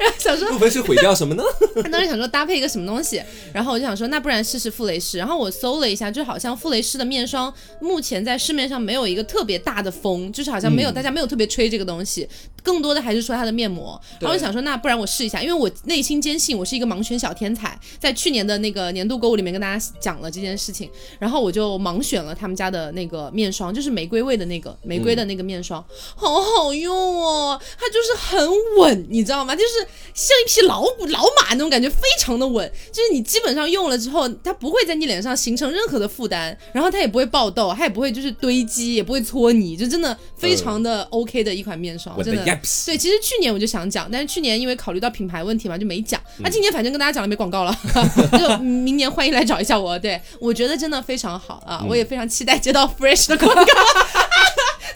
[0.00, 1.42] 然 后想说部分是毁掉什么呢？
[1.82, 3.22] 他当时想说搭配一个什么东西，
[3.52, 5.18] 然后我就想说，那不然试试傅雷诗。
[5.18, 12.26] 然后我搜了一下，就好像傅雷诗的面霜目前在市面上没有一个特别大的风，就是好像没有、嗯大家没有特别吹这个东西，
[12.62, 14.00] 更多的还是说它的面膜。
[14.18, 25.84] 然后我想说，那不然我试一下，因为我内心坚信我是一个盲选小天才，在去年的那个年度购物里面跟大家讲了这件事情，然后我就盲选了他们家的那个面霜，就是玫瑰味的那个玫瑰的那个面霜，
[26.16, 28.48] 好好用哦，它就是很
[28.78, 29.54] 稳，你知道吗？
[29.54, 32.70] 就是像一匹老虎老马那种感觉，非常的稳。
[32.92, 42.49] 就是你基本上用了之后，它不会在你脸上形成任何的负担，然后它也不会爆痘，它也不会就是堆积，也不会搓泥，就真的非常的 OK 的一款面霜，我真的。
[42.86, 46.20] 对，其实去年我就想讲，但是去年因为考虑到品牌问题嘛，就没讲。
[46.38, 47.76] 那、今年反正跟大家讲了，没广告了，
[48.38, 49.98] 就明年欢迎来找一下我。
[49.98, 53.62] 对我觉得真的非常好啊，我也非常期待接到 Fresh 的广告。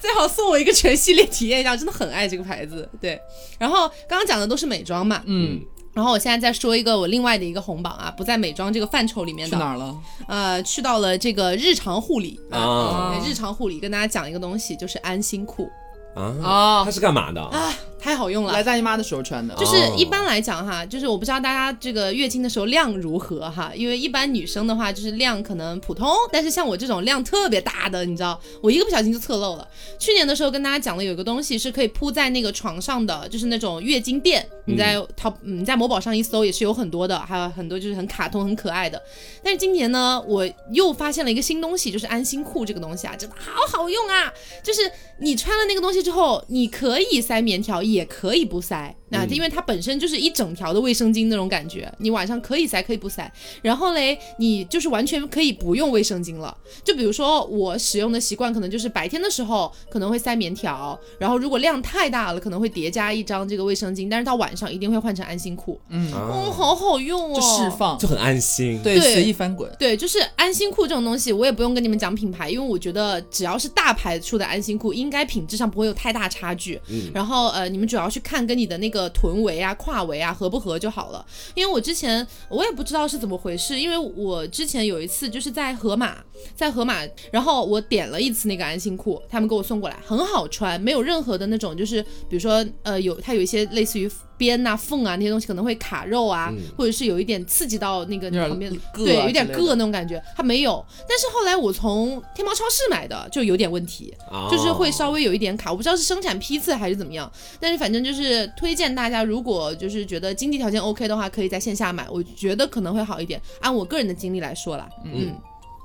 [0.01, 2.87] 最好送我一个全系列体验一下，真的很爱这个牌子。
[3.01, 3.19] 对，
[3.59, 5.59] 然后刚刚讲的都是美妆嘛，嗯，
[5.95, 9.97] 然后我现在再说一个我另外的一个红榜啊，不在美妆这个范畴里面的，去哪儿了？
[10.29, 15.71] 呃，去到了这个日常护理啊对日常护理跟大家讲一个东西，就是安心裤
[16.15, 17.43] 啊，啊他，是干嘛的？
[17.43, 17.73] 啊，
[18.05, 18.63] 太好用了来。
[18.63, 29.67] 大姨妈的时候穿的，就是一般来讲哈，就是我不知道大家这个月经的时候量如何哈，因为一般女生的话就是量可能普通，但是像我这种量特别大的，你知道，我一个不小心就侧漏了。
[29.99, 39.03] 去年的时候跟大家讲了，有一个东西是可以铺在那个床上的，就是那种月经垫，你在淘嗯你在某宝上一搜也是有很多的，还有很多就是很卡通很可爱的。
[39.43, 44.31] 但是今年呢，我又发现了一个新东西，就是安心裤这个东西啊，真的好好用啊！
[44.63, 44.83] 就是
[45.21, 48.97] 你穿了那个东西之后，你可以塞棉条，也可以不塞。
[49.11, 53.31] 那、因为它本身就是一整条的卫生巾那种感觉，你晚上可以塞，可以不塞。
[53.63, 56.57] 然后嘞，你就是完全可以不用卫生巾了。
[56.83, 65.81] 就比如说我使用的习惯，可能就是白天的时候可能会塞棉条，然后如果量太大了，可能会叠加一张这个卫生巾，但是到晚上一定会换成安心裤。
[65.91, 68.81] 嗯，哦，好好用哦，就释放，就很安心。
[68.83, 69.71] 对，对随意翻滚。
[69.79, 76.81] 对，就是安心裤这种东西，我也不用跟你们讲品牌，因为我觉得只要是大牌出的安心裤，应该品质上不会有太大差距。
[76.89, 81.25] 嗯然后呃，你们主要去看跟你的那个臀围啊、胯围啊合不合就好了。
[81.55, 86.17] 因为我之前我也不知道是怎么回事，因为我之前有一次就是在盒马，
[86.55, 94.11] 在盒马，然后我点了一次那个安心裤，他们给我送过来，很好穿，没有任何的那种就是比如说呃有它有一些类似于。
[94.37, 100.85] 边呐、缝啊那些东西可能会卡肉啊，或者是有一点刺激到那个有点旁边，硌对，有点硌那种感觉，它没有。
[101.09, 107.31] 但是后来我从天猫超市买的就有点问题，哦就是会稍微有一点卡，我不知道是生产批次还是怎么样。
[107.61, 113.41] 但是反正就是推荐大家，如果就是觉得经济条件 OK 的话，可以在线下买，我觉得可能会好一点。
[113.61, 115.35] 按我个人的经历来说啦，嗯，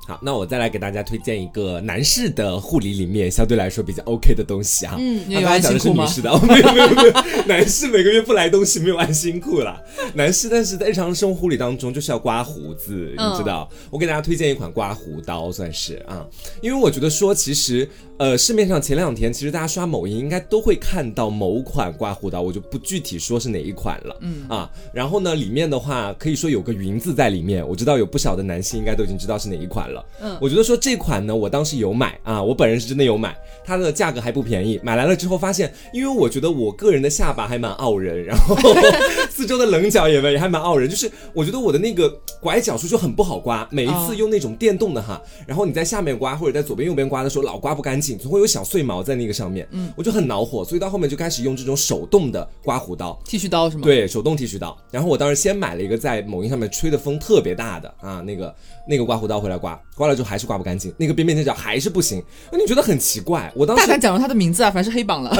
[0.10, 4.96] 好，那我再来给大家推荐一个男士的护理里面相对来说比较 OK 的东西啊。
[4.98, 6.04] 嗯你有安心裤吗？
[6.04, 9.80] 女士的，哦没有没有没有，男士每个月不来东西，没有安心裤啦。
[10.16, 13.70] 男士但是在日常生活护理当中就是要刮胡子，嗯你知道？
[13.92, 16.26] 我给大家推荐一款刮胡刀，算是啊，
[16.60, 17.88] 因为我觉得说其实
[18.18, 29.99] 呃市面上前两天其实大家刷某音应该都会看到某款刮胡刀，我就不具体说是哪一款了，嗯啊，然后呢里面的话可以说有个云字在里面，我知道有不少的男性应该都已经知道是哪一款了。
[30.00, 30.06] 了。
[30.22, 34.80] 嗯，我觉得说这款呢，我当时有买啊，我本人是真的有买，它的价格还不便宜。
[34.84, 38.56] 买来了之后发现，因为我觉得我个人的下巴还蛮傲人，然后
[39.30, 42.10] 四周的棱角也也还蛮傲人，就是我觉得我的那个
[42.42, 53.84] 拐角处就很不好刮，每一次用那种电动的哈，然后你在下面刮或者在左边右边刮的时候老刮不干净，总会有小碎毛在那个上面，嗯，我就很恼火，所以到后面就开始用这种手动的刮胡刀，剃须刀是吗？
[53.84, 54.78] 对，手动剃须刀。
[54.92, 58.54] 然后我当时先买了一个在某音上面吹的风特别大的啊，那个
[58.88, 62.24] 那个刮胡刀回来刮，刮了之后还是刮不干净，那个边边角角还是不行，
[62.54, 63.52] 那你觉得很奇怪？
[63.54, 65.30] 我当时大胆讲了他的名字啊，反正是黑榜了，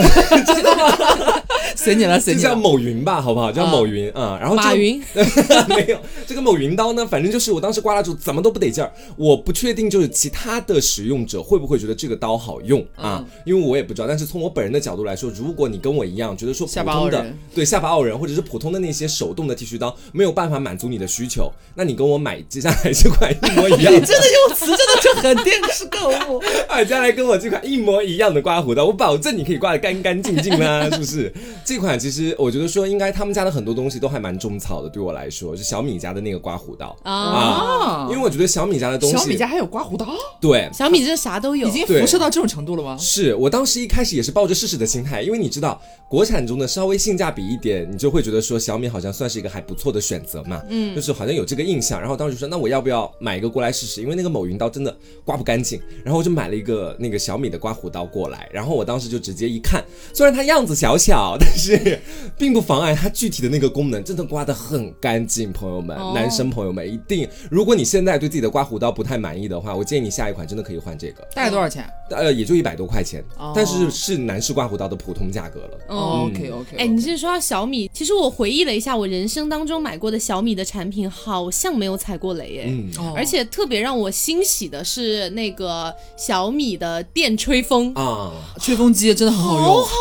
[1.76, 3.52] 随你了，随你叫某云吧，好不好？
[3.52, 5.02] 叫某云啊，然后马云
[5.70, 14.08] 没有这个某云刀呢，反正就是我当时刮了之后怎么都不得劲儿，我不确定就是其他的使用者会不会觉得这个刀好用啊，因为我也不知道。
[14.08, 31.34] 但是从我本人的角度来说，如果你跟我一样觉得说普通的对下巴傲人或者是普通的那些手动的剃须刀没有办法满足你的需求，那你跟我买接下来这款一模一样， 你真的用词真的就很电视购物， 买下来跟我这款一模一样的刮胡刀，我保证你可以刮得干干净净啊，是不是？
[31.66, 36.96] 这款其实我觉得说应该他们家的很多东西都还蛮种草的，对我来说，就小米家的那个刮胡刀。
[37.04, 40.08] 啊，因为我觉得小米家的东西，小米家还有刮胡刀，
[40.42, 42.98] 对，小米这啥都有，已经辐射到这种程度了吗？
[42.98, 45.80] 是我当时一开始也是抱着试试的心态，因为你知道
[46.10, 54.02] 国产中的稍微性价比一点，你就会觉得说小米好像算是一个还不错的选择嘛，嗯，就是好像有这个印象，然后当时说那我要不要买一个过来试试？
[54.02, 59.84] 因为那个某云刀真的刮不干净，然后我就买了一个那个小米的刮胡刀过来，然后我当时就直接一看，
[60.14, 62.00] 虽然它样子小小，但是
[62.38, 65.50] 并不妨碍它具体的那个功能真的刮得很干净。
[65.52, 71.22] 朋友们，男生朋友们一定，如果你现在对自己的刮胡刀不太满意的话，我建议你下一款真的可以换这个。
[71.36, 71.90] 大概多少钱？
[72.12, 73.24] 呃，也就一百多块钱，
[73.54, 75.78] 但是是男士刮胡刀的普通价格了。
[75.88, 76.78] 哦，OK OK。
[76.78, 77.90] 哎，你是说到小米？
[77.94, 82.64] 其实我回忆了一下，我人生当中买过的小米的产品，好像没有踩过雷耶。
[82.68, 89.96] 嗯，而且特别让我欣喜的是那个小米的电吹风啊，吹风机真的很好用，好好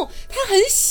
[0.00, 0.08] 用。
[0.28, 0.87] 它很小，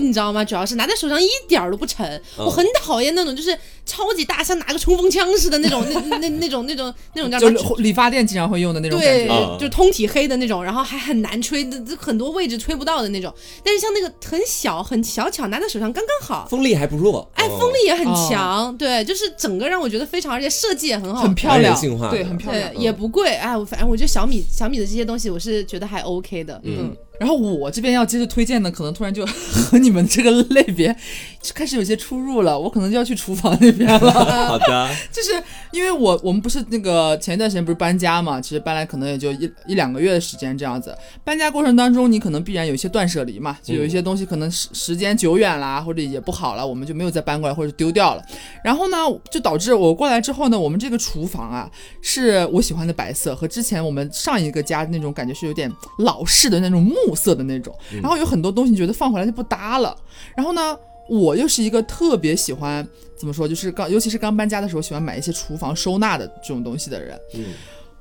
[0.00, 0.44] 你知道吗？
[0.44, 2.20] 主要是拿在手上一点儿都不沉。
[2.36, 9.28] 我很讨厌那种就是超级大，像拿个冲锋枪似的那种，那 那那种那种那种叫就理发店经常会用的那种对，
[9.58, 13.32] 就通体黑的那种，然后还很难吹，这很多位置吹不到的那种。
[13.64, 21.74] 但是像那个很小很小巧，拿在手上刚刚好，风力还不弱，哎，风力也很强，对，就是整个让我觉得非常，而且设计也很好，很漂亮，
[22.10, 26.96] 对，很漂亮，也不贵，哎，我反正我觉得小米小米的这些东西，我是觉得还 OK 的，嗯。
[27.20, 30.96] 然后我这边要接着推荐的，可能突然就 和你们这个类别
[31.52, 34.10] 开始有些出入了，我可能就要去厨房那边了。
[34.48, 35.30] 好的， 就是
[35.70, 40.96] 因为我我们不是那个前一段时间不是搬家嘛，其实搬来可能也就一一两个月的时间这样子。
[41.22, 48.22] 搬家过程当中，你可能必然有一些断舍离嘛，就有一些东西可能时时间久远啦，或者也不好了，我们就没有再搬过来或者丢掉了。
[48.64, 48.96] 然后呢，
[49.30, 57.09] 就导致我过来之后呢，我们这个厨房啊，是我喜欢的白色，和之前我们上一个家那种感觉是有点老式的那种木。
[57.10, 59.96] 木色的那种，然后有很多东西你觉得放回来就不搭了。
[60.36, 62.86] 然后呢，我又是一个特别喜欢
[63.16, 67.20] 怎么说，就是刚尤其是刚搬家的时候，喜欢买一些厨房收纳的这种东西的人。
[67.34, 67.44] 嗯。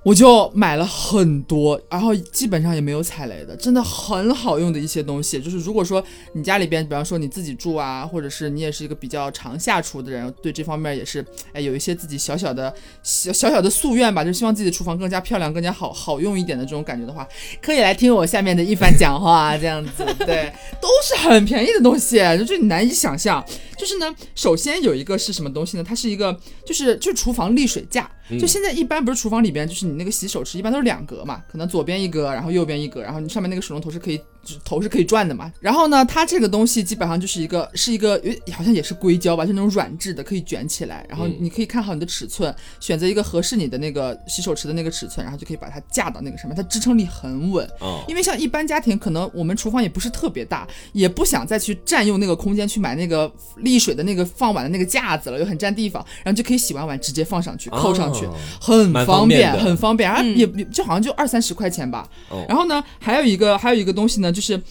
[0.02, 5.40] 我就买了很多，然后基本上也没有踩雷的，真的很好用的一些东西。
[5.42, 12.74] 就是如果说你家里边，比方说你自己住啊，或者是你也是一个比较常下厨的人，对这方面也是哎有一些自己小小的
[13.04, 17.28] 小小的夙愿吧，就希望自己的厨房更加漂亮、更加好好用一点的这种感觉的话，
[17.62, 23.44] 可以来听我下面的一番讲话，这样子对，都是很便宜的东西，就你难以想象。
[23.78, 25.84] 就是呢，首先有一个是什么东西呢？
[25.88, 28.10] 它是一个就是就是厨房沥水架。
[28.40, 34.22] 就现在一般不是厨房里边就是你那个洗手池一般都是两格嘛，可能左边一格，然后右边一格，然后你上面那个水龙头是可以
[34.64, 35.52] 头是可以转的嘛。
[35.60, 38.22] 然后呢，它这个东西基本上就是一个是一个
[38.52, 41.06] 好像也是硅胶吧，就那种软质的，可以卷起来。
[41.10, 47.68] 然后你可以看好你的尺寸，选择一个合适你的那个洗手池的那个尺寸，然后就可以把它架到那个上面，它支撑力很稳。
[48.08, 53.32] 因为像一般家庭，可能我们厨房也不是特别大，也不想再去占用那个空间去买那个
[53.62, 58.28] 沥水的那个放碗的那个架子了，又很占地方，然后就可以洗完碗直接放上去扣上去。
[58.60, 62.08] 很方便，很方便，啊，也也就好像就二三十块钱吧。
[62.48, 64.62] 然后呢，还有一个还有一个东西呢，就是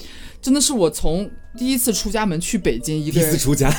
[0.41, 3.71] 真的是我从第一次出家门去北京，一个人第一次出家，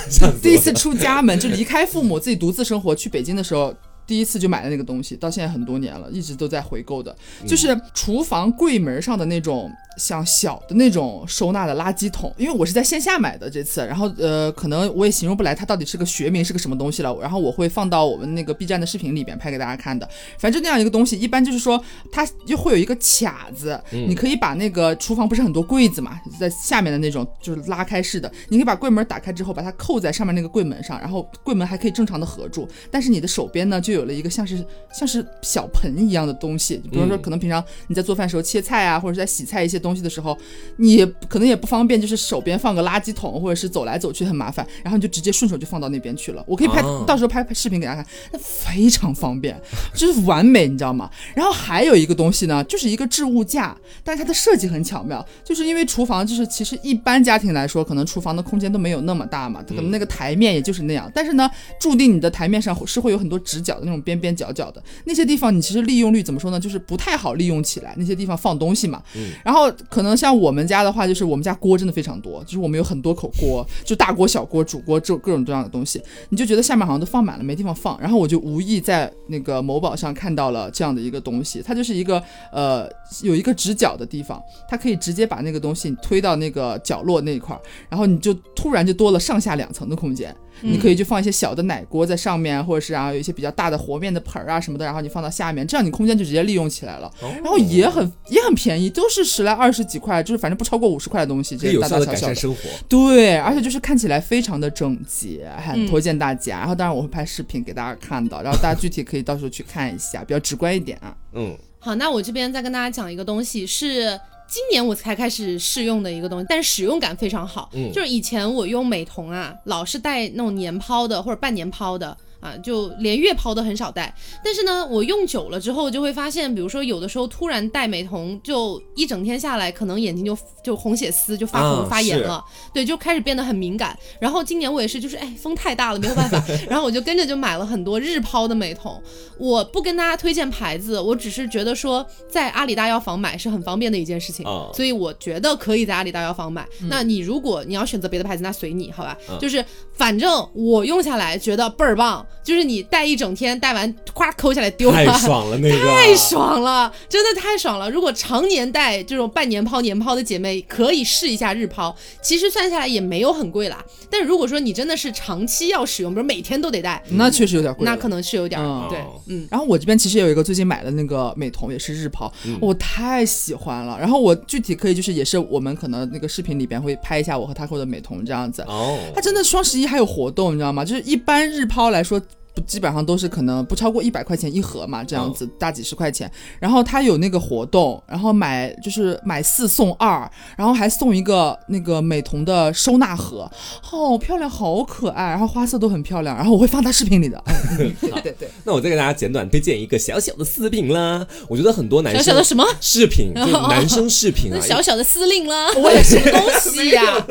[0.41, 3.75] 第一次出家门就离开父母，自己独自生活去北京的时候。
[4.09, 12.33] 第一次就买的那个东西，到现在很多年了，一直都在回购的，就是厨房柜门上的那种像小的那种收纳的垃圾桶。
[12.35, 17.15] 因为我是在线下买的这次，然后呃，可能我也形容不来它到底是个学名是个什么东西了。
[17.21, 20.09] 然后我会放到我们那个 B 站的视频里边拍给大家看的。
[20.39, 21.79] 反正就那样一个东西，一般就是说
[22.11, 33.98] 它就会有一个卡子，你可以把那个厨房不是很多柜子嘛，在下面的那种就是拉开式的，你可以把柜门打开之后，把它扣在上面那个柜门上，然后柜门还可以正常的合住，但是你的手边呢就有。
[33.99, 40.37] 有了一个像是像是小盆一样的东西，比如说可能平常你在做饭时候切菜啊，或者在洗菜一些东西的时候，
[40.77, 46.43] 你可能也不方便，就是手边放个垃圾桶，或者是走来走去很麻烦，然后你就直接顺手就放到那边去了。
[46.47, 49.59] 我可以拍，到时候拍拍视频给大家看，那非常方便，
[49.93, 51.09] 就是完美，你知道吗？
[51.35, 66.59] 然后还有一个东西呢，就是一个置物架，但是它的设计很巧妙，就是因为厨房就是其实一般家庭来说，可能厨房的空间都没有那么大嘛，可能那个台面也就是那样，但是呢，注定你的台面上是会有很多直角的那种边边角角的那些地方，你其实利用率怎么说呢？
[66.59, 69.01] 就是不太好利用起来，那些地方放东西嘛。
[69.15, 69.31] 嗯。
[69.43, 77.99] 然后可能像我们家的话，就是我们家锅真的非常多，就是我们有很多口锅，就大锅、小锅、煮锅这各种各样的东西，你就觉得下面好像都放满了，没地方放。
[77.99, 82.21] 然后我就无意在那个某宝上看到了这样的一个东西，它就是一个
[82.51, 82.87] 呃
[83.23, 90.35] 有一个直角的地方，它可以直接把那个东西推到那个角落那一块儿，然后你就突然就多了上下两层的空间。
[90.61, 97.11] 你可以去放一些小的奶锅在上面，或者是啊有一些比较大的和面的盆儿啊什么的，然后你放到下面，这样你空间就直接利用起来了。
[97.21, 102.35] 然后也很也很便宜，都是十来二十几块，就是反正不超过五十块的东西，这些大大小小的。
[102.35, 102.61] 生活。
[102.87, 106.59] 对，而且就是看起来非常的整洁，很推荐大家。
[106.59, 111.15] 然后当然我会拍视频给大家看到，然后大家具体可以到时候去看一下，比较直观一点啊。
[111.33, 114.19] 嗯，好，那我这边再跟大家讲一个东西是。
[114.49, 117.69] 今年我才开始试用的一个东西，但是使用感非常好。
[117.73, 122.17] 嗯，就是以前我用美瞳啊，老是带那种年抛的或者半年抛的。
[122.39, 124.13] 啊，就连月抛都很少戴，
[124.43, 133.97] 但是呢，我用久了之后就会发现，比如说有的时候突然戴美瞳，就一整天下来，可能眼睛就就红血丝，就发红发炎了，对，就开始变得很敏感。
[134.21, 138.89] 然后今年我也是，就是哎，风太大了，没有办法，然后我就跟着就买了很多日抛的美瞳。
[139.37, 146.65] 我不跟大家推荐牌子，我只是觉得说在阿里大药房买是很方便的一件事情，所以我觉得可以在阿里大药房买。
[146.89, 152.25] 那你如果你要选择别的牌子，那随你好吧，就是反正我用下来觉得倍儿棒。
[152.41, 157.89] 就是你戴一整天，戴完咵抠下来丢了，太爽了，那个太爽了，真的太爽了。
[157.91, 163.83] 如果常年戴这种半年抛、年抛的姐妹，可以试一下日抛，其实算下来也没有很贵啦。
[164.09, 168.59] 但如果说你真的是长期要使用，比如每天都得戴，那确实有点贵，那可能是有点
[168.89, 169.47] 对，嗯。
[169.51, 173.97] 然后我这边其实有一个最近买的那个美瞳，也是日抛，我太喜欢了。
[173.99, 178.63] 然后我具体可以就是也是我们可能那个视频里边会拍一下我和他或的美瞳这样子。
[178.63, 180.83] 哦，它真的双十一还有活动，你知道吗？
[180.83, 182.18] 就是一般日抛来说。
[182.61, 186.29] 基本上都是可能不超过一百块钱一盒嘛，这样子大几十块钱。
[186.59, 193.49] 然后它有那个活动，然后买就是买四送二，然后还送一个那个美瞳的收纳盒，
[193.81, 196.35] 好漂亮，好可爱，然后花色都很漂亮。
[196.35, 197.41] 然后我会放在视频里的。
[197.77, 197.91] 对
[198.21, 198.49] 对对。
[198.63, 201.25] 那我再给大家简短推荐一个小小的私品啦。
[201.47, 205.71] 我觉得很多男生小小的什么饰品， 就男生饰品啊，小小的司令啦。
[205.75, 207.25] 我也是东西呀。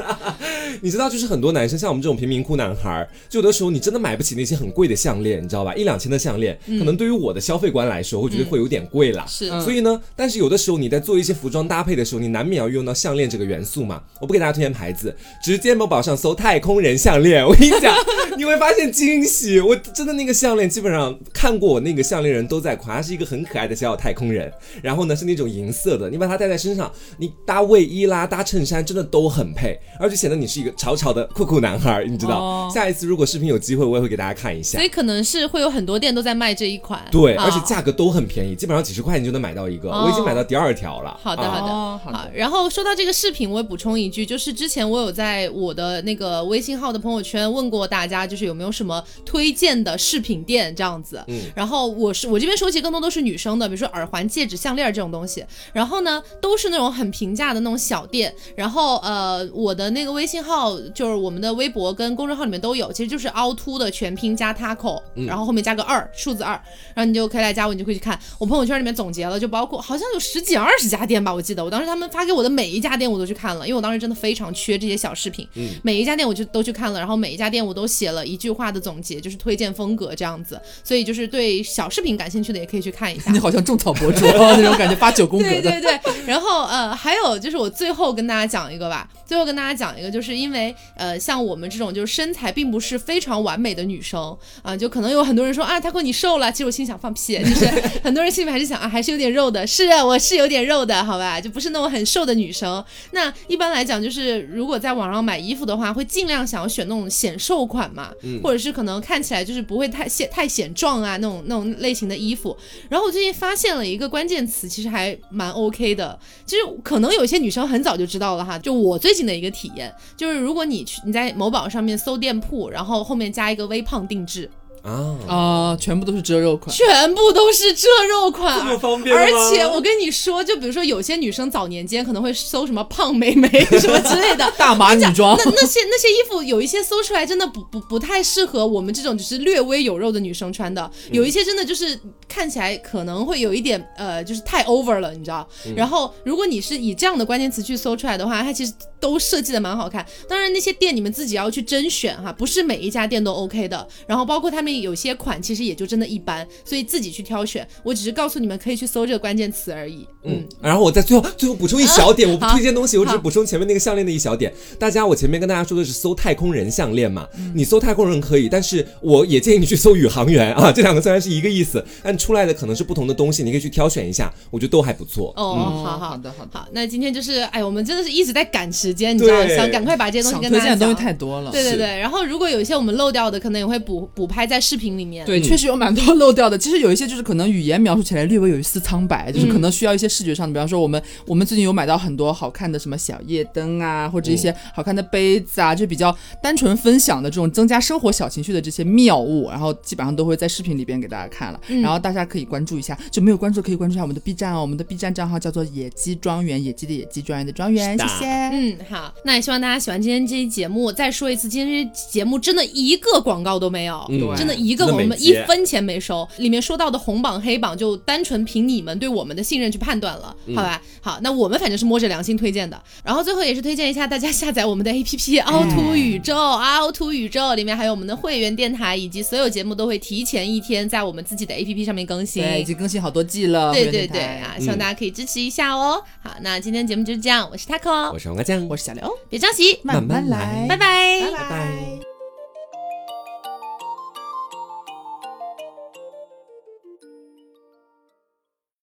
[0.83, 5.75] 你知道，就是很多男生像我们这种贫民窟男孩，就有的时候你真的买不起那些很贵的项链，你知道吧？
[5.75, 9.25] 一两千的项链，可能对于我的消费观来说，我觉得会有点贵啦。
[9.27, 14.03] 是，所以呢，但是有的时候你在做一些服装搭配的时候，你难免要用到项链这个元素嘛。
[14.21, 17.45] 我不给大家推荐牌子，直接某宝上搜太空人项链。
[17.45, 17.95] 我跟你讲，
[18.37, 19.61] 你会发现惊喜。
[19.61, 24.53] 我真的那个项链，基本上看过我那个项链人都在夸，它是一个很可爱的小小太空人。
[24.83, 32.05] 然后呢，是那种银色的，你把它戴在身上，你搭卫衣啦、搭衬衫，真的都很配，而且显得你是一个潮潮的酷酷男孩。
[32.05, 34.79] 你知道，下一次如果视频有机会，我也会给大家看一下。
[34.79, 35.39] 所以可能是。
[35.49, 39.89] 会有很多店都在卖这一款，对，而且价格都很便宜，基本上几十块钱就能买到一个。
[39.89, 41.19] 我已经买到第二条了。
[41.23, 41.73] 好的，好的，
[42.13, 42.29] 好。
[42.35, 51.23] 然后说到这个饰品，我也补充一句，就是之前我有在我的那个微信号的朋友圈问过大家，就是有没有什么推荐的饰品店这样子。
[51.29, 51.41] 嗯。
[51.55, 55.43] 然后我是我这边收集更多都是女生的，比如说耳环、戒指、项链这种东西。
[55.73, 58.35] 然后呢，都是那种很平价的那种小店。
[58.55, 64.88] 然后呃，我的那个微信号就是我们的微博跟公众号里面都有，其实就是凹凸的全拼加 taco，
[65.26, 65.49] 然后。
[65.49, 66.53] 后面加个二，数字二，
[66.95, 83.30] 然后你就可以来加我，你就可以去看我朋友圈里面总结了，就包括好像有十几二十家店吧，我记得我当时他们发给我的每一家店我都去看了，因为我当时真的非常缺这些小饰品，嗯，每一家店我就都去看了，然后每一家店我都写了一句话的总结，就是推荐风格这样子，所以就是对小饰品感兴趣的也可以去看一下。
[83.32, 85.62] 你好像种草博主那种感觉，发九宫格的。
[85.62, 96.12] 对对对，然后呃还有就是我最后跟大家讲一个吧，最后跟大家讲一个，就是因为呃像我们这种就是身材并不是非常完美的女生啊，就可能有很多人说啊他说你。
[96.18, 97.64] 瘦了，其实我心想放屁，就是
[98.03, 99.64] 很多人心里面还是想啊，还是有点肉的。
[99.64, 102.85] 是啊，我是有点肉的，好吧，就不是那种很瘦的女生。
[103.12, 108.11] 那一般来讲，就是如果在网上买衣服的话，会尽量想要选那种显瘦款嘛，
[108.43, 112.57] 或者是可能看起来就是不会太显太显壮啊那种那种类型的衣服。
[112.89, 116.18] 然后我最近发现了一个关键词，其实还蛮 OK 的。
[116.45, 124.51] 其实可能有些女生很早就知道了哈，就我最近的一个体验，就是如果你去你在某宝上面搜店铺，然后后面加一个微胖定制。
[124.89, 126.74] 啊，啊，全部都是遮肉款。
[126.74, 145.47] 全部都是遮肉款，这么方便吗而且我跟你说，就比如说有些女生早年间可能会搜什么胖妹妹什么之类的， 大码女装那那些那些衣服有一些搜出来真的不不不太适合我们这种就是略微有肉的女生穿的，有一些真的就是看起来可能会有一点呃就是太 over 了，你知道？
[145.76, 150.05] 然后如果你是以这样的关键词去搜出来的话，它其实都设计的蛮好看。
[150.28, 153.86] 当然那些店你们自己要去甄选哈，不是每一家店都 OK 的。
[154.07, 157.66] 然后包括他们有些款其实也就真的一般，所以自己去挑选。
[157.83, 160.07] 我只是告诉你们可以去搜这个关键词而已。
[160.24, 164.53] 嗯，然后我在最后最后补充一小点，我不推荐东西，我只是补充前面那个项链的一小点。
[164.79, 175.33] 大家，我前面跟大家说的是搜太空人项链嘛，你搜太空人可以，但是我也建议你去搜宇航员啊，这两个虽然是一个意思，但出来的可能是不同的东西，你可以去挑选一下，我觉得都还不错。
[175.37, 180.79] 哦，嗯好好好的好的好，那今天就是，哎，我们真的是一直在赶时间，你知道，对想赶快把这些东西跟大家讲。
[180.79, 181.51] 推荐的东西太多了。
[181.51, 185.25] 对对对，然后如果有一些我们漏掉的，可能也会补补拍在视频里面。
[185.27, 186.59] 对，嗯确实有蛮多漏掉的。
[186.59, 201.61] 其实有一些就是可能语言描述起来略微有一丝苍白，就是可能需要一些视觉上的，比方说我们我们最近有买到很多好看的什么小夜灯啊，或者一些好看的杯子啊，就比较单纯分享的这种增加生活小情绪的这些妙物，然后基本上都会在视频里边给大家看了。
[201.83, 208.27] 然后大家可以关注一下，就没有关注可以关注一下我们的 B 站哦，我们的 B 站账号叫做野鸡庄园，野鸡的野鸡，庄园的庄园，谢谢。
[208.27, 210.91] 嗯，好，那也希望大家喜欢今天这期节目。
[210.91, 216.27] 再说一次，今天这期节目真的一个广告都没有，嗯真的一个我们一分钱没收。
[216.39, 220.83] 里面说到的红榜黑榜，就单纯凭你们对我们的信任去判断了，好吧？
[221.01, 222.83] 好，那我们反正是摸着良心推荐的。
[223.05, 232.43] 然后最后也是推荐一下大家下载我们的 APP 凹凸宇宙，凹凸宇宙里面还有我们的会员电台，以及所有节目都会提前一天在我们自己的 APP 上面更新。
[232.43, 233.73] 对，已经更新好多季了。
[233.73, 236.03] 对对对啊，希望大家可以支持一下哦。
[236.23, 241.98] 好，那今天节目就是这样，我是 taco，我是王阿酱，我是小刘，别着急，慢慢来拜拜拜拜。